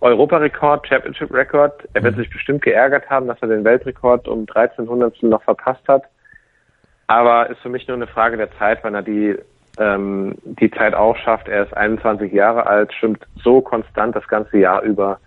Europarekord, 0.00 0.86
Championship 0.86 1.32
Record. 1.32 1.88
Er 1.94 2.02
wird 2.02 2.16
mhm. 2.16 2.20
sich 2.20 2.30
bestimmt 2.30 2.62
geärgert 2.62 3.08
haben, 3.10 3.26
dass 3.26 3.40
er 3.42 3.48
den 3.48 3.64
Weltrekord 3.64 4.28
um 4.28 4.46
13 4.46 4.88
Hundertstel 4.88 5.28
noch 5.28 5.42
verpasst 5.42 5.86
hat. 5.88 6.04
Aber 7.06 7.50
ist 7.50 7.60
für 7.60 7.68
mich 7.68 7.86
nur 7.88 7.96
eine 7.96 8.06
Frage 8.06 8.36
der 8.36 8.50
Zeit, 8.58 8.78
wann 8.82 8.94
er 8.94 9.02
die, 9.02 9.36
ähm, 9.78 10.36
die 10.44 10.70
Zeit 10.70 10.94
auch 10.94 11.16
schafft. 11.16 11.48
Er 11.48 11.64
ist 11.64 11.76
21 11.76 12.32
Jahre 12.32 12.66
alt, 12.66 12.92
schwimmt 12.94 13.26
so 13.42 13.60
konstant 13.60 14.16
das 14.16 14.26
ganze 14.28 14.58
Jahr 14.58 14.82
über. 14.82 15.18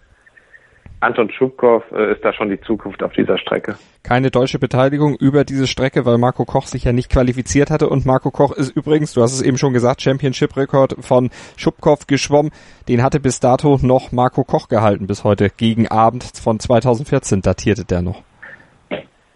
Anton 1.03 1.29
Schubkow 1.29 1.83
äh, 1.91 2.13
ist 2.13 2.23
da 2.23 2.33
schon 2.33 2.49
die 2.49 2.59
Zukunft 2.61 3.03
auf 3.03 3.13
dieser 3.13 3.37
Strecke. 3.37 3.75
Keine 4.03 4.31
deutsche 4.31 4.59
Beteiligung 4.59 5.15
über 5.19 5.43
diese 5.43 5.67
Strecke, 5.67 6.05
weil 6.05 6.17
Marco 6.17 6.45
Koch 6.45 6.65
sich 6.65 6.85
ja 6.85 6.91
nicht 6.91 7.11
qualifiziert 7.11 7.69
hatte. 7.69 7.89
Und 7.89 8.05
Marco 8.05 8.31
Koch 8.31 8.51
ist 8.51 8.75
übrigens, 8.75 9.13
du 9.13 9.21
hast 9.21 9.33
es 9.33 9.41
eben 9.41 9.57
schon 9.57 9.73
gesagt, 9.73 10.01
Championship-Rekord 10.01 10.95
von 10.99 11.29
Schubkow 11.57 12.07
geschwommen. 12.07 12.51
Den 12.87 13.03
hatte 13.03 13.19
bis 13.19 13.39
dato 13.39 13.77
noch 13.81 14.11
Marco 14.11 14.43
Koch 14.43 14.67
gehalten, 14.67 15.07
bis 15.07 15.23
heute 15.23 15.49
gegen 15.49 15.87
Abend 15.87 16.23
von 16.23 16.59
2014 16.59 17.41
datierte 17.41 17.85
der 17.85 18.01
noch. 18.01 18.23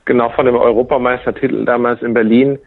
Genau, 0.06 0.30
von 0.30 0.46
dem 0.46 0.56
Europameistertitel 0.56 1.66
damals 1.66 2.02
in 2.02 2.14
Berlin 2.14 2.60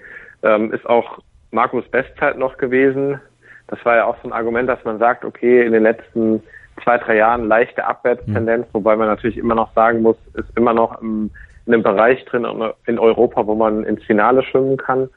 ähm, 0.43 0.73
ist 0.73 0.85
auch 0.87 1.21
Markus 1.51 1.89
Bestzeit 1.89 2.37
noch 2.39 2.59
gewesen. 2.59 3.19
Das 3.67 3.83
war 3.85 3.97
ja 3.97 4.05
auch 4.05 4.17
so 4.23 4.29
ein 4.29 4.33
Argument, 4.33 4.69
dass 4.69 4.85
man 4.85 4.99
sagt, 4.99 5.25
okay, 5.25 5.65
in 5.65 5.73
den 5.73 5.83
letzten 5.83 6.43
zwei, 6.83 6.99
drei 6.99 7.17
Jahren 7.17 7.49
leichte 7.49 7.85
Abwärtstendenz, 7.85 8.67
mhm. 8.67 8.71
wobei 8.75 8.97
man 8.97 9.09
natürlich 9.09 9.39
immer 9.39 9.55
noch 9.55 9.73
sagen 9.75 10.03
muss, 10.03 10.17
ist 10.35 10.57
immer 10.57 10.73
noch 10.73 11.01
im, 11.01 11.31
in 11.67 11.75
einem 11.75 11.83
Bereich 11.83 12.25
drin 12.27 12.47
in 12.87 12.99
Europa, 12.99 13.47
wo 13.47 13.55
man 13.55 13.85
ins 13.85 14.03
Finale 14.05 14.43
schwimmen 14.43 14.77
kann. 14.77 15.09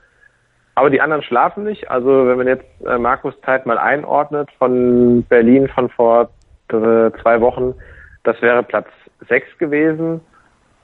Aber 0.76 0.90
die 0.90 1.02
anderen 1.02 1.24
schlafen 1.24 1.64
nicht. 1.64 1.90
Also 1.90 2.28
wenn 2.28 2.38
man 2.38 2.48
jetzt 2.48 2.66
äh, 2.86 2.98
Markus 2.98 3.34
Zeit 3.42 3.66
mal 3.66 3.78
einordnet 3.78 4.50
von 4.58 5.24
Berlin 5.24 5.68
von 5.68 5.90
vor 5.90 6.30
äh, 6.70 7.12
zwei 7.22 7.42
Wochen, 7.42 7.76
das 8.24 8.42
wäre 8.42 8.64
Platz 8.64 8.88
sechs 9.28 9.48
gewesen. 9.60 10.22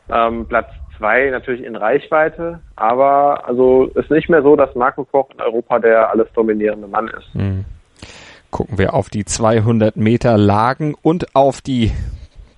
Ähm, 0.10 0.46
Platz 0.48 0.70
zwei 0.98 1.30
natürlich 1.30 1.64
in 1.64 1.76
Reichweite, 1.76 2.60
aber 2.76 3.48
also 3.48 3.86
ist 3.96 4.12
nicht 4.12 4.30
mehr 4.30 4.44
so, 4.44 4.56
dass 4.56 4.76
Marco 4.76 5.06
Koch 5.06 5.30
in 5.34 5.42
Europa 5.42 5.80
der 5.80 6.10
alles 6.10 6.28
dominierende 6.34 6.88
Mann 6.88 7.08
ist. 7.08 7.34
Mhm 7.34 7.66
gucken 8.52 8.78
wir 8.78 8.94
auf 8.94 9.10
die 9.10 9.26
200 9.26 9.96
Meter 9.98 10.38
Lagen 10.38 10.96
und 11.02 11.36
auf 11.36 11.62
die 11.62 11.92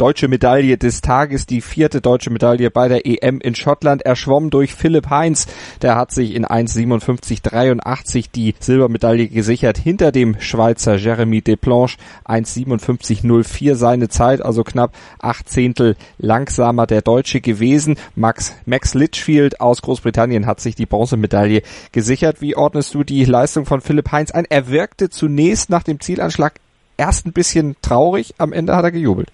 deutsche 0.01 0.27
Medaille 0.27 0.79
des 0.79 1.01
Tages, 1.01 1.45
die 1.45 1.61
vierte 1.61 2.01
deutsche 2.01 2.31
Medaille 2.31 2.71
bei 2.71 2.87
der 2.87 3.05
EM 3.05 3.39
in 3.39 3.53
Schottland, 3.53 4.01
erschwommen 4.01 4.49
durch 4.49 4.73
Philipp 4.73 5.11
Heinz. 5.11 5.45
Der 5.83 5.95
hat 5.95 6.11
sich 6.11 6.33
in 6.33 6.43
1,57,83 6.43 8.31
die 8.33 8.55
Silbermedaille 8.59 9.27
gesichert, 9.27 9.77
hinter 9.77 10.11
dem 10.11 10.39
Schweizer 10.39 10.95
Jeremy 10.95 11.43
Desplanches 11.43 11.97
1,57,04 12.25 13.75
seine 13.75 14.09
Zeit, 14.09 14.41
also 14.41 14.63
knapp 14.63 14.95
acht 15.19 15.47
Zehntel 15.47 15.95
langsamer 16.17 16.87
der 16.87 17.03
Deutsche 17.03 17.39
gewesen. 17.39 17.95
Max, 18.15 18.55
Max 18.65 18.95
Litchfield 18.95 19.61
aus 19.61 19.83
Großbritannien 19.83 20.47
hat 20.47 20.61
sich 20.61 20.73
die 20.73 20.87
Bronzemedaille 20.87 21.61
gesichert. 21.91 22.41
Wie 22.41 22.55
ordnest 22.55 22.95
du 22.95 23.03
die 23.03 23.23
Leistung 23.23 23.67
von 23.67 23.81
Philipp 23.81 24.11
Heinz 24.11 24.31
ein? 24.31 24.45
Er 24.49 24.67
wirkte 24.67 25.11
zunächst 25.11 25.69
nach 25.69 25.83
dem 25.83 25.99
Zielanschlag 25.99 26.55
erst 26.97 27.27
ein 27.27 27.33
bisschen 27.33 27.75
traurig, 27.83 28.33
am 28.39 28.51
Ende 28.51 28.75
hat 28.75 28.83
er 28.83 28.91
gejubelt. 28.91 29.31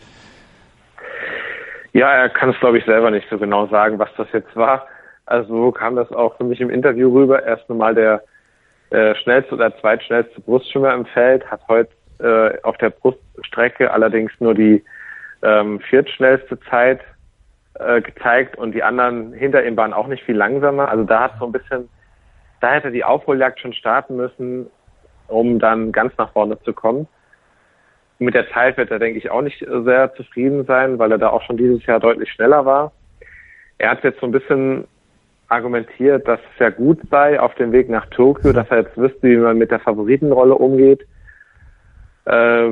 Ja, 1.94 2.12
er 2.12 2.30
kann 2.30 2.50
es, 2.50 2.60
glaube 2.60 2.78
ich, 2.78 2.86
selber 2.86 3.12
nicht 3.12 3.30
so 3.30 3.38
genau 3.38 3.68
sagen, 3.68 4.00
was 4.00 4.10
das 4.18 4.28
jetzt 4.34 4.56
war. 4.56 4.88
Also 5.26 5.72
kam 5.72 5.96
das 5.96 6.12
auch 6.12 6.38
für 6.38 6.44
mich 6.44 6.62
im 6.62 6.70
Interview 6.70 7.14
rüber. 7.14 7.44
Er 7.44 7.58
ist 7.58 7.66
der 7.70 8.24
äh, 8.90 9.16
schnellste 9.16 9.56
oder 9.56 9.76
zweitschnellste 9.80 10.40
Brustschwimmer 10.42 10.94
im 10.94 11.06
Feld, 11.06 11.50
hat 11.52 11.62
heute 11.68 11.90
äh, 12.20 12.62
auf 12.64 12.78
der 12.78 12.90
Bruststrecke 12.90 13.92
allerdings 13.92 14.32
nur 14.40 14.54
die 14.54 14.84
ähm, 15.42 15.80
viertschnellste 15.82 16.60
Zeit 16.62 17.02
äh, 17.76 18.02
gezeigt 18.02 18.58
und 18.58 18.74
die 18.74 18.84
anderen 18.84 19.34
hinter 19.34 19.64
ihm 19.66 19.78
waren 19.78 19.94
auch 19.94 20.08
nicht 20.08 20.24
viel 20.24 20.36
langsamer. 20.36 20.90
Also 20.90 21.04
da 21.04 21.24
hat 21.24 21.34
so 21.40 21.46
ein 21.46 21.52
bisschen, 21.52 21.90
da 22.62 22.74
hätte 22.74 22.92
die 22.92 23.04
Aufholjagd 23.04 23.60
schon 23.60 23.74
starten 23.74 24.16
müssen, 24.16 24.68
um 25.28 25.60
dann 25.60 25.92
ganz 25.92 26.14
nach 26.18 26.32
vorne 26.32 26.60
zu 26.62 26.74
kommen. 26.74 27.08
Mit 28.20 28.34
der 28.34 28.50
Zeit 28.50 28.78
wird 28.78 28.90
er, 28.90 29.00
denke 29.00 29.20
ich, 29.20 29.30
auch 29.30 29.42
nicht 29.42 29.60
sehr 29.60 30.14
zufrieden 30.16 30.66
sein, 30.66 30.98
weil 30.98 31.12
er 31.12 31.18
da 31.18 31.30
auch 31.30 31.44
schon 31.44 31.58
dieses 31.58 31.86
Jahr 31.86 32.00
deutlich 32.00 32.32
schneller 32.32 32.66
war. 32.66 32.92
Er 33.78 33.92
hat 33.92 34.04
jetzt 34.04 34.20
so 34.20 34.26
ein 34.26 34.32
bisschen 34.32 34.86
argumentiert, 35.50 36.28
dass 36.28 36.40
es 36.40 36.60
ja 36.60 36.70
gut 36.70 37.00
sei 37.10 37.40
auf 37.40 37.54
dem 37.56 37.72
Weg 37.72 37.90
nach 37.90 38.06
Tokio, 38.08 38.52
dass 38.54 38.70
er 38.70 38.82
jetzt 38.82 38.98
wüsste, 38.98 39.30
wie 39.30 39.38
man 39.38 39.58
mit 39.58 39.72
der 39.72 39.80
Favoritenrolle 39.80 40.56
umgeht. 40.56 41.06
Äh, 42.26 42.70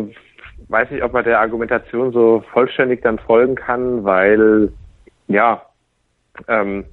weiß 0.68 0.90
nicht, 0.92 1.04
ob 1.04 1.14
man 1.14 1.24
der 1.24 1.40
Argumentation 1.40 2.12
so 2.12 2.44
vollständig 2.52 3.02
dann 3.02 3.20
folgen 3.20 3.56
kann, 3.56 4.04
weil 4.04 4.72
ja, 5.28 5.62
ähm, 6.48 6.86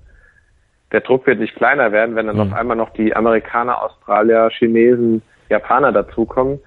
der 0.93 1.01
Druck 1.01 1.27
wird 1.27 1.41
nicht 1.41 1.57
kleiner 1.57 1.91
werden, 1.91 2.15
wenn 2.15 2.27
dann 2.27 2.37
mhm. 2.37 2.43
auf 2.43 2.53
einmal 2.53 2.77
noch 2.77 2.91
die 2.91 3.17
Amerikaner, 3.17 3.83
Australier, 3.83 4.51
Chinesen, 4.51 5.23
Japaner 5.49 5.91
dazukommen. 5.91 6.61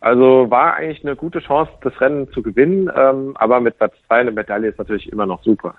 Also 0.00 0.48
war 0.50 0.74
eigentlich 0.74 1.04
eine 1.04 1.16
gute 1.16 1.40
Chance, 1.40 1.72
das 1.82 2.00
Rennen 2.00 2.30
zu 2.32 2.42
gewinnen, 2.42 2.90
ähm, 2.94 3.36
aber 3.36 3.60
mit 3.60 3.78
Platz 3.78 3.94
zwei 4.06 4.20
eine 4.20 4.30
Medaille 4.30 4.68
ist 4.68 4.78
natürlich 4.78 5.10
immer 5.12 5.26
noch 5.26 5.42
super. 5.42 5.74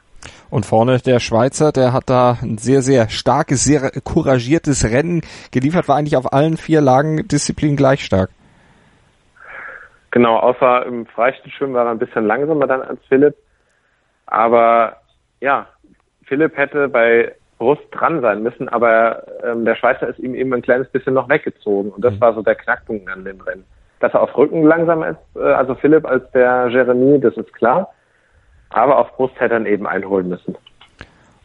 Und 0.50 0.66
vorne 0.66 0.98
der 0.98 1.20
Schweizer, 1.20 1.72
der 1.72 1.94
hat 1.94 2.10
da 2.10 2.38
ein 2.42 2.58
sehr, 2.58 2.82
sehr 2.82 3.08
starkes, 3.08 3.64
sehr 3.64 3.92
couragiertes 4.04 4.84
Rennen 4.92 5.22
geliefert, 5.52 5.88
war 5.88 5.96
eigentlich 5.96 6.18
auf 6.18 6.34
allen 6.34 6.58
vier 6.58 6.82
Lagen 6.82 7.28
Disziplin 7.28 7.78
gleich 7.78 8.04
stark. 8.04 8.30
Genau, 10.12 10.38
außer 10.38 10.86
im 10.86 11.06
Freistilschwimmen 11.06 11.76
war 11.76 11.86
er 11.86 11.92
ein 11.92 12.00
bisschen 12.00 12.26
langsamer 12.26 12.68
dann 12.68 12.82
als 12.82 13.00
Philipp. 13.08 13.36
Aber 14.26 14.98
ja, 15.40 15.68
Philipp 16.26 16.58
hätte 16.58 16.90
bei 16.90 17.34
Brust 17.58 17.84
dran 17.92 18.22
sein 18.22 18.44
müssen, 18.44 18.68
aber 18.70 19.24
ähm, 19.44 19.66
der 19.66 19.76
Schweizer 19.76 20.08
ist 20.08 20.20
ihm 20.20 20.34
eben 20.36 20.54
ein 20.54 20.62
kleines 20.62 20.90
bisschen 20.90 21.14
noch 21.14 21.30
weggezogen. 21.30 21.92
Und 21.92 22.04
das 22.04 22.16
mhm. 22.16 22.22
war 22.22 22.34
so 22.34 22.42
der 22.42 22.56
Knackpunkt 22.56 23.08
an 23.10 23.24
dem 23.24 23.40
Rennen 23.42 23.66
dass 24.00 24.14
er 24.14 24.22
auf 24.22 24.36
Rücken 24.38 24.64
langsamer 24.64 25.10
ist, 25.10 25.36
äh, 25.36 25.40
also 25.40 25.76
Philipp 25.76 26.06
als 26.06 26.24
der 26.32 26.68
Jeremy, 26.70 27.20
das 27.20 27.36
ist 27.38 27.54
klar. 27.54 27.90
Aber 28.70 29.00
auf 29.00 29.16
Brust 29.16 29.40
hätte 29.40 29.56
er 29.56 29.66
eben 29.66 29.88
einholen 29.88 30.30
müssen. 30.30 30.56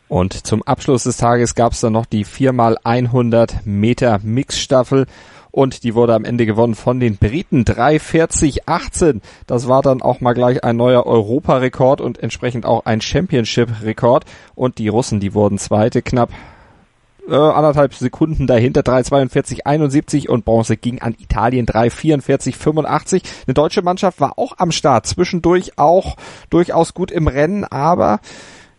Und 0.08 0.46
zum 0.46 0.62
Abschluss 0.62 1.04
des 1.04 1.16
Tages 1.16 1.54
gab 1.54 1.72
es 1.72 1.80
dann 1.80 1.94
noch 1.94 2.06
die 2.06 2.24
4x100 2.24 3.60
Meter 3.64 4.18
Mixstaffel. 4.22 5.06
und 5.50 5.84
die 5.84 5.94
wurde 5.94 6.14
am 6.14 6.24
Ende 6.24 6.46
gewonnen 6.46 6.74
von 6.74 6.98
den 6.98 7.16
Briten 7.16 7.64
3:40:18. 7.64 9.20
Das 9.46 9.68
war 9.68 9.82
dann 9.82 10.02
auch 10.02 10.20
mal 10.20 10.32
gleich 10.32 10.64
ein 10.64 10.76
neuer 10.76 11.06
Europarekord 11.06 12.00
und 12.00 12.20
entsprechend 12.20 12.66
auch 12.66 12.86
ein 12.86 13.00
Championship-Rekord 13.00 14.24
und 14.56 14.78
die 14.78 14.88
Russen, 14.88 15.20
die 15.20 15.32
wurden 15.32 15.58
zweite 15.58 16.02
knapp 16.02 16.30
äh, 17.28 17.34
anderthalb 17.34 17.94
Sekunden 17.94 18.46
dahinter 18.46 18.80
3,42,71 18.82 20.28
und 20.28 20.44
Bronze 20.44 20.76
ging 20.76 21.00
an 21.00 21.14
Italien 21.18 21.66
3,44,85. 21.66 23.22
Eine 23.46 23.54
deutsche 23.54 23.82
Mannschaft 23.82 24.20
war 24.20 24.38
auch 24.38 24.54
am 24.58 24.72
Start, 24.72 25.06
zwischendurch 25.06 25.78
auch 25.78 26.16
durchaus 26.50 26.94
gut 26.94 27.10
im 27.10 27.28
Rennen, 27.28 27.64
aber 27.64 28.20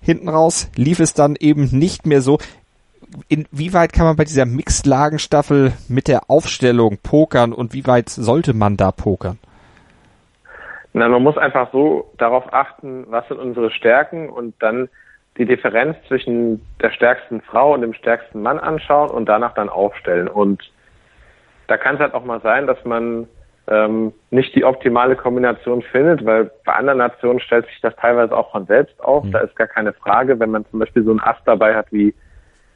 hinten 0.02 0.30
raus 0.30 0.70
lief 0.76 1.00
es 1.00 1.14
dann 1.14 1.36
eben 1.40 1.70
nicht 1.72 2.06
mehr 2.06 2.22
so. 2.22 2.38
Inwieweit 3.30 3.94
kann 3.94 4.06
man 4.06 4.16
bei 4.16 4.26
dieser 4.26 4.46
Mixed-Lagenstaffel 4.46 5.74
mit 5.88 6.08
der 6.08 6.30
Aufstellung 6.30 6.98
pokern 7.02 7.54
und 7.54 7.74
wie 7.74 7.88
weit 7.88 8.10
sollte 8.10 8.54
man 8.54 8.78
da 8.78 8.92
pokern? 8.92 9.40
Na, 10.94 11.08
man 11.10 11.24
muss 11.24 11.38
einfach 11.38 11.72
so 11.72 12.12
darauf 12.18 12.54
achten, 12.54 13.06
was 13.10 13.28
sind 13.28 13.40
unsere 13.40 13.72
Stärken 13.72 14.30
und 14.30 14.54
dann 14.60 14.90
die 15.38 15.46
Differenz 15.46 15.98
zwischen 16.08 16.66
der 16.82 16.92
stärksten 16.92 17.42
Frau 17.42 17.74
und 17.74 17.82
dem 17.82 17.94
stärksten 17.94 18.42
Mann 18.42 18.60
anschauen 18.60 19.10
und 19.10 19.28
danach 19.28 19.54
dann 19.54 19.70
aufstellen. 19.70 20.28
Und 20.28 20.72
da 21.68 21.78
kann 21.78 21.96
es 21.96 22.02
halt 22.02 22.14
auch 22.14 22.24
mal 22.24 22.42
sein, 22.42 22.68
dass 22.68 22.84
man 22.86 23.28
ähm, 23.68 24.14
nicht 24.30 24.56
die 24.56 24.64
optimale 24.64 25.16
Kombination 25.16 25.82
findet, 25.82 26.26
weil 26.26 26.52
bei 26.66 26.74
anderen 26.74 27.00
Nationen 27.00 27.40
stellt 27.40 27.66
sich 27.66 27.82
das 27.82 27.96
teilweise 27.96 28.36
auch 28.36 28.52
von 28.52 28.66
selbst 28.66 29.00
auf. 29.04 29.24
Mhm. 29.24 29.32
Da 29.32 29.40
ist 29.40 29.56
gar 29.56 29.68
keine 29.68 29.94
Frage, 29.94 30.40
wenn 30.40 30.52
man 30.52 30.66
zum 30.68 30.80
Beispiel 30.80 31.04
so 31.04 31.12
einen 31.12 31.20
Ast 31.20 31.42
dabei 31.46 31.76
hat 31.76 31.92
wie 31.92 32.14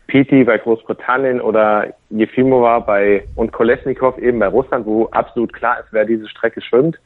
Piti 0.08 0.44
bei 0.44 0.58
Großbritannien 0.58 1.40
oder 1.40 1.94
Jefimova 2.10 2.80
bei 2.80 3.26
und 3.36 3.52
Kolesnikov 3.52 4.18
eben 4.18 4.40
bei 4.40 4.48
Russland, 4.48 4.86
wo 4.88 5.06
absolut 5.10 5.54
klar 5.54 5.80
ist, 5.80 5.90
wer 5.92 6.06
diese 6.06 6.28
Strecke 6.28 6.62
schwimmt. 6.62 7.00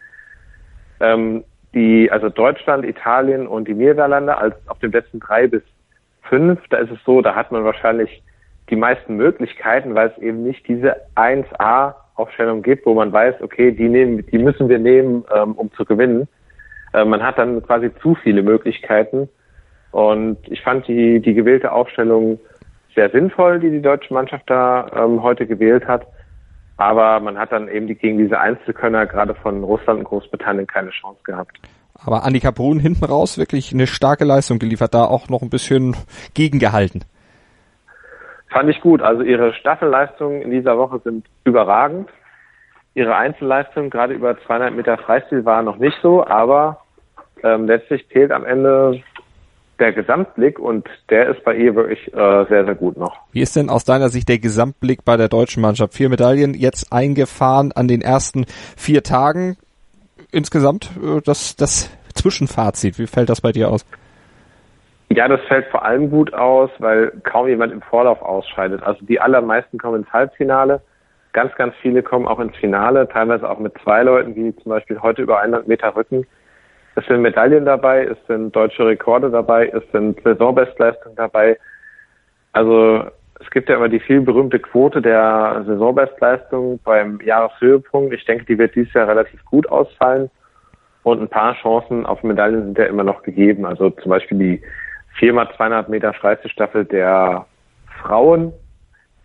Ähm, 1.02 1.44
die, 1.74 2.12
also 2.12 2.30
Deutschland, 2.30 2.86
Italien 2.86 3.48
und 3.48 3.68
die 3.68 3.74
Niederlande 3.74 4.38
als 4.38 4.56
auf 4.68 4.80
den 4.80 4.92
letzten 4.92 5.20
drei 5.20 5.48
bis 5.48 5.64
fünf, 6.22 6.60
da 6.70 6.78
ist 6.78 6.92
es 6.92 7.00
so, 7.06 7.22
da 7.22 7.36
hat 7.36 7.52
man 7.52 7.64
wahrscheinlich 7.64 8.22
die 8.70 8.76
meisten 8.76 9.16
Möglichkeiten, 9.16 9.96
weil 9.96 10.10
es 10.10 10.18
eben 10.22 10.44
nicht 10.44 10.68
diese 10.68 10.96
1A 11.16 11.96
Aufstellung 12.16 12.62
gibt, 12.62 12.86
wo 12.86 12.94
man 12.94 13.12
weiß, 13.12 13.42
okay, 13.42 13.72
die 13.72 13.90
nehmen, 13.90 14.26
die 14.28 14.38
müssen 14.38 14.70
wir 14.70 14.80
nehmen, 14.80 15.26
ähm, 15.36 15.54
um 15.54 15.72
zu 15.74 15.84
gewinnen. 15.84 16.28
Äh, 16.94 17.06
man 17.06 17.24
hat 17.24 17.38
dann 17.38 17.64
quasi 17.64 17.92
zu 18.02 18.16
viele 18.16 18.44
Möglichkeiten. 18.44 19.30
Und 19.92 20.38
ich 20.48 20.62
fand 20.62 20.88
die, 20.88 21.20
die 21.20 21.34
gewählte 21.34 21.72
Aufstellung 21.72 22.40
sehr 22.96 23.10
sinnvoll, 23.10 23.60
die 23.60 23.72
die 23.72 23.82
deutsche 23.82 24.14
Mannschaft 24.14 24.50
da 24.50 24.88
ähm, 24.96 25.24
heute 25.24 25.48
gewählt 25.48 25.88
hat. 25.88 26.06
Aber 26.84 27.22
man 27.22 27.38
hat 27.38 27.54
dann 27.54 27.70
eben 27.70 27.88
gegen 27.88 28.18
diese 28.18 28.42
Einzelkönner 28.42 29.06
gerade 29.06 29.36
von 29.36 29.64
Russland 29.64 30.00
und 30.00 30.04
Großbritannien 30.04 30.68
keine 30.68 30.90
Chance 30.90 31.22
gehabt. 31.24 31.58
Aber 32.06 32.26
Annika 32.26 32.52
Brun 32.52 32.78
hinten 32.78 33.06
raus 33.06 33.38
wirklich 33.38 33.72
eine 33.72 33.88
starke 33.88 34.26
Leistung 34.26 34.60
geliefert, 34.60 34.94
da 34.94 35.06
auch 35.06 35.30
noch 35.30 35.42
ein 35.42 35.50
bisschen 35.50 35.96
gegengehalten. 36.34 37.06
Fand 38.50 38.70
ich 38.70 38.82
gut. 38.82 39.02
Also 39.02 39.24
ihre 39.24 39.54
Staffelleistungen 39.54 40.42
in 40.42 40.52
dieser 40.52 40.78
Woche 40.78 41.00
sind 41.06 41.26
überragend. 41.46 42.10
Ihre 42.96 43.16
Einzelleistung, 43.16 43.90
gerade 43.90 44.14
über 44.14 44.38
200 44.46 44.76
Meter 44.76 44.98
Freistil, 44.98 45.46
war 45.46 45.64
noch 45.64 45.78
nicht 45.78 45.98
so, 46.02 46.28
aber 46.28 46.82
ähm, 47.44 47.66
letztlich 47.66 48.06
zählt 48.10 48.34
am 48.34 48.44
Ende 48.44 49.02
der 49.84 49.92
Gesamtblick 49.92 50.60
und 50.60 50.88
der 51.10 51.28
ist 51.28 51.44
bei 51.44 51.56
ihr 51.56 51.76
wirklich 51.76 52.08
äh, 52.14 52.46
sehr, 52.48 52.64
sehr 52.64 52.76
gut 52.76 52.96
noch. 52.96 53.18
Wie 53.34 53.42
ist 53.42 53.58
denn 53.58 53.70
aus 53.70 53.84
deiner 53.84 54.08
Sicht 54.08 54.30
der 54.30 54.40
Gesamtblick 54.40 55.04
bei 55.04 55.18
der 55.18 55.28
deutschen 55.28 55.62
Mannschaft? 55.62 55.94
Vier 55.94 56.08
Medaillen 56.08 56.54
jetzt 56.54 56.94
eingefahren 56.94 57.74
an 57.74 57.90
den 57.90 58.02
ersten 58.02 58.46
vier 58.78 59.04
Tagen. 59.04 59.58
Insgesamt 60.32 60.92
äh, 61.04 61.20
das, 61.24 61.58
das 61.58 61.92
Zwischenfazit, 62.16 62.98
wie 62.98 63.08
fällt 63.08 63.30
das 63.30 63.42
bei 63.42 63.52
dir 63.52 63.70
aus? 63.70 63.86
Ja, 65.10 65.28
das 65.28 65.42
fällt 65.42 65.68
vor 65.68 65.84
allem 65.84 66.10
gut 66.10 66.34
aus, 66.34 66.70
weil 66.80 67.12
kaum 67.24 67.50
jemand 67.50 67.74
im 67.74 67.82
Vorlauf 67.82 68.22
ausscheidet. 68.22 68.82
Also 68.84 69.06
die 69.06 69.20
allermeisten 69.20 69.78
kommen 69.78 70.04
ins 70.04 70.14
Halbfinale. 70.14 70.82
Ganz, 71.34 71.54
ganz 71.56 71.76
viele 71.82 72.04
kommen 72.04 72.26
auch 72.26 72.40
ins 72.40 72.56
Finale, 72.56 73.08
teilweise 73.10 73.50
auch 73.50 73.60
mit 73.60 73.74
zwei 73.84 74.04
Leuten, 74.04 74.34
wie 74.36 74.56
zum 74.56 74.70
Beispiel 74.70 75.02
heute 75.02 75.24
über 75.24 75.42
100 75.42 75.68
Meter 75.68 75.94
Rücken. 75.94 76.26
Es 76.96 77.06
sind 77.08 77.22
Medaillen 77.22 77.66
dabei, 77.66 78.06
es 78.06 78.18
sind 78.28 78.56
deutsche 78.56 78.86
Rekorde 78.86 79.32
dabei, 79.32 79.68
es 79.68 79.84
sind 79.92 80.22
Saisonbestleistungen 80.24 81.16
dabei. 81.16 81.58
Also 82.52 83.06
es 83.40 83.50
gibt 83.50 83.70
ja 83.70 83.76
immer 83.76 83.90
die 83.90 84.00
viel 84.00 84.22
berühmte 84.22 84.60
Quote 84.60 85.02
der 85.02 85.64
Saisonbestleistung 85.66 86.80
beim 86.84 87.20
Jahreshöhepunkt. 87.22 88.14
Ich 88.14 88.26
denke, 88.26 88.46
die 88.46 88.58
wird 88.58 88.76
dieses 88.76 88.94
Jahr 88.94 89.08
relativ 89.08 89.44
gut 89.46 89.68
ausfallen. 89.70 90.30
Und 91.02 91.22
ein 91.22 91.28
paar 91.28 91.56
Chancen 91.56 92.06
auf 92.06 92.24
Medaillen 92.24 92.64
sind 92.64 92.78
ja 92.78 92.86
immer 92.86 93.04
noch 93.04 93.24
gegeben. 93.24 93.66
Also 93.66 93.90
zum 93.90 94.10
Beispiel 94.10 94.38
die 94.38 94.62
4x200 95.20 95.90
Meter 95.90 96.14
Freistilstaffel 96.14 96.86
der 96.86 97.46
Frauen, 98.02 98.54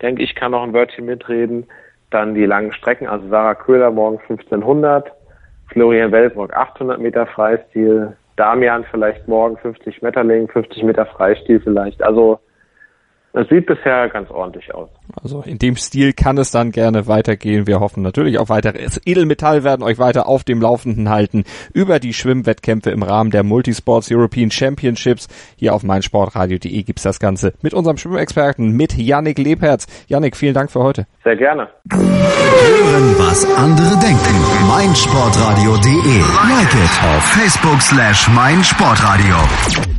denke 0.01 0.23
ich, 0.23 0.35
kann 0.35 0.51
noch 0.51 0.63
ein 0.63 0.73
Wörtchen 0.73 1.05
mitreden. 1.05 1.67
Dann 2.09 2.33
die 2.33 2.45
langen 2.45 2.73
Strecken, 2.73 3.07
also 3.07 3.27
Sarah 3.29 3.55
Köhler 3.55 3.91
morgen 3.91 4.17
1500, 4.17 5.11
Florian 5.71 6.11
Weltbrock 6.11 6.53
800 6.53 6.99
Meter 6.99 7.27
Freistil, 7.27 8.15
Damian 8.35 8.85
vielleicht 8.89 9.27
morgen 9.27 9.57
50 9.57 10.01
Meter 10.01 10.23
Längen, 10.23 10.47
50 10.47 10.83
Meter 10.83 11.05
Freistil 11.05 11.59
vielleicht. 11.59 12.01
Also 12.03 12.39
es 13.33 13.47
sieht 13.49 13.67
bisher 13.67 14.09
ganz 14.09 14.29
ordentlich 14.31 14.73
aus. 14.73 14.89
Also 15.21 15.41
in 15.41 15.59
dem 15.59 15.75
Stil 15.75 16.13
kann 16.13 16.37
es 16.37 16.51
dann 16.51 16.71
gerne 16.71 17.07
weitergehen. 17.07 17.67
Wir 17.67 17.79
hoffen 17.79 18.01
natürlich 18.01 18.39
auf 18.39 18.49
weiteres. 18.49 18.99
Edelmetall 19.05 19.63
werden 19.63 19.83
euch 19.83 19.99
weiter 19.99 20.27
auf 20.27 20.43
dem 20.43 20.61
Laufenden 20.61 21.09
halten 21.09 21.43
über 21.73 21.99
die 21.99 22.13
Schwimmwettkämpfe 22.13 22.89
im 22.89 23.03
Rahmen 23.03 23.29
der 23.29 23.43
Multisports 23.43 24.11
European 24.11 24.49
Championships. 24.49 25.27
Hier 25.57 25.75
auf 25.75 25.83
meinsportradio.de 25.83 26.83
gibt's 26.83 27.03
das 27.03 27.19
Ganze 27.19 27.53
mit 27.61 27.73
unserem 27.73 27.97
Schwimmexperten, 27.97 28.71
mit 28.75 28.97
Yannick 28.97 29.37
Lebherz. 29.37 29.85
Yannick, 30.07 30.35
vielen 30.35 30.55
Dank 30.55 30.71
für 30.71 30.81
heute. 30.81 31.05
Sehr 31.23 31.35
gerne. 31.35 31.69
Hören, 31.91 33.15
was 33.19 33.45
andere 33.57 33.99
denken. 33.99 34.35
meinsportradio.de. 34.67 36.19
Like 36.49 36.73
it 36.73 37.03
auf 37.03 37.23
Facebook 37.23 37.81
slash 37.81 38.27
meinsportradio. 38.29 39.98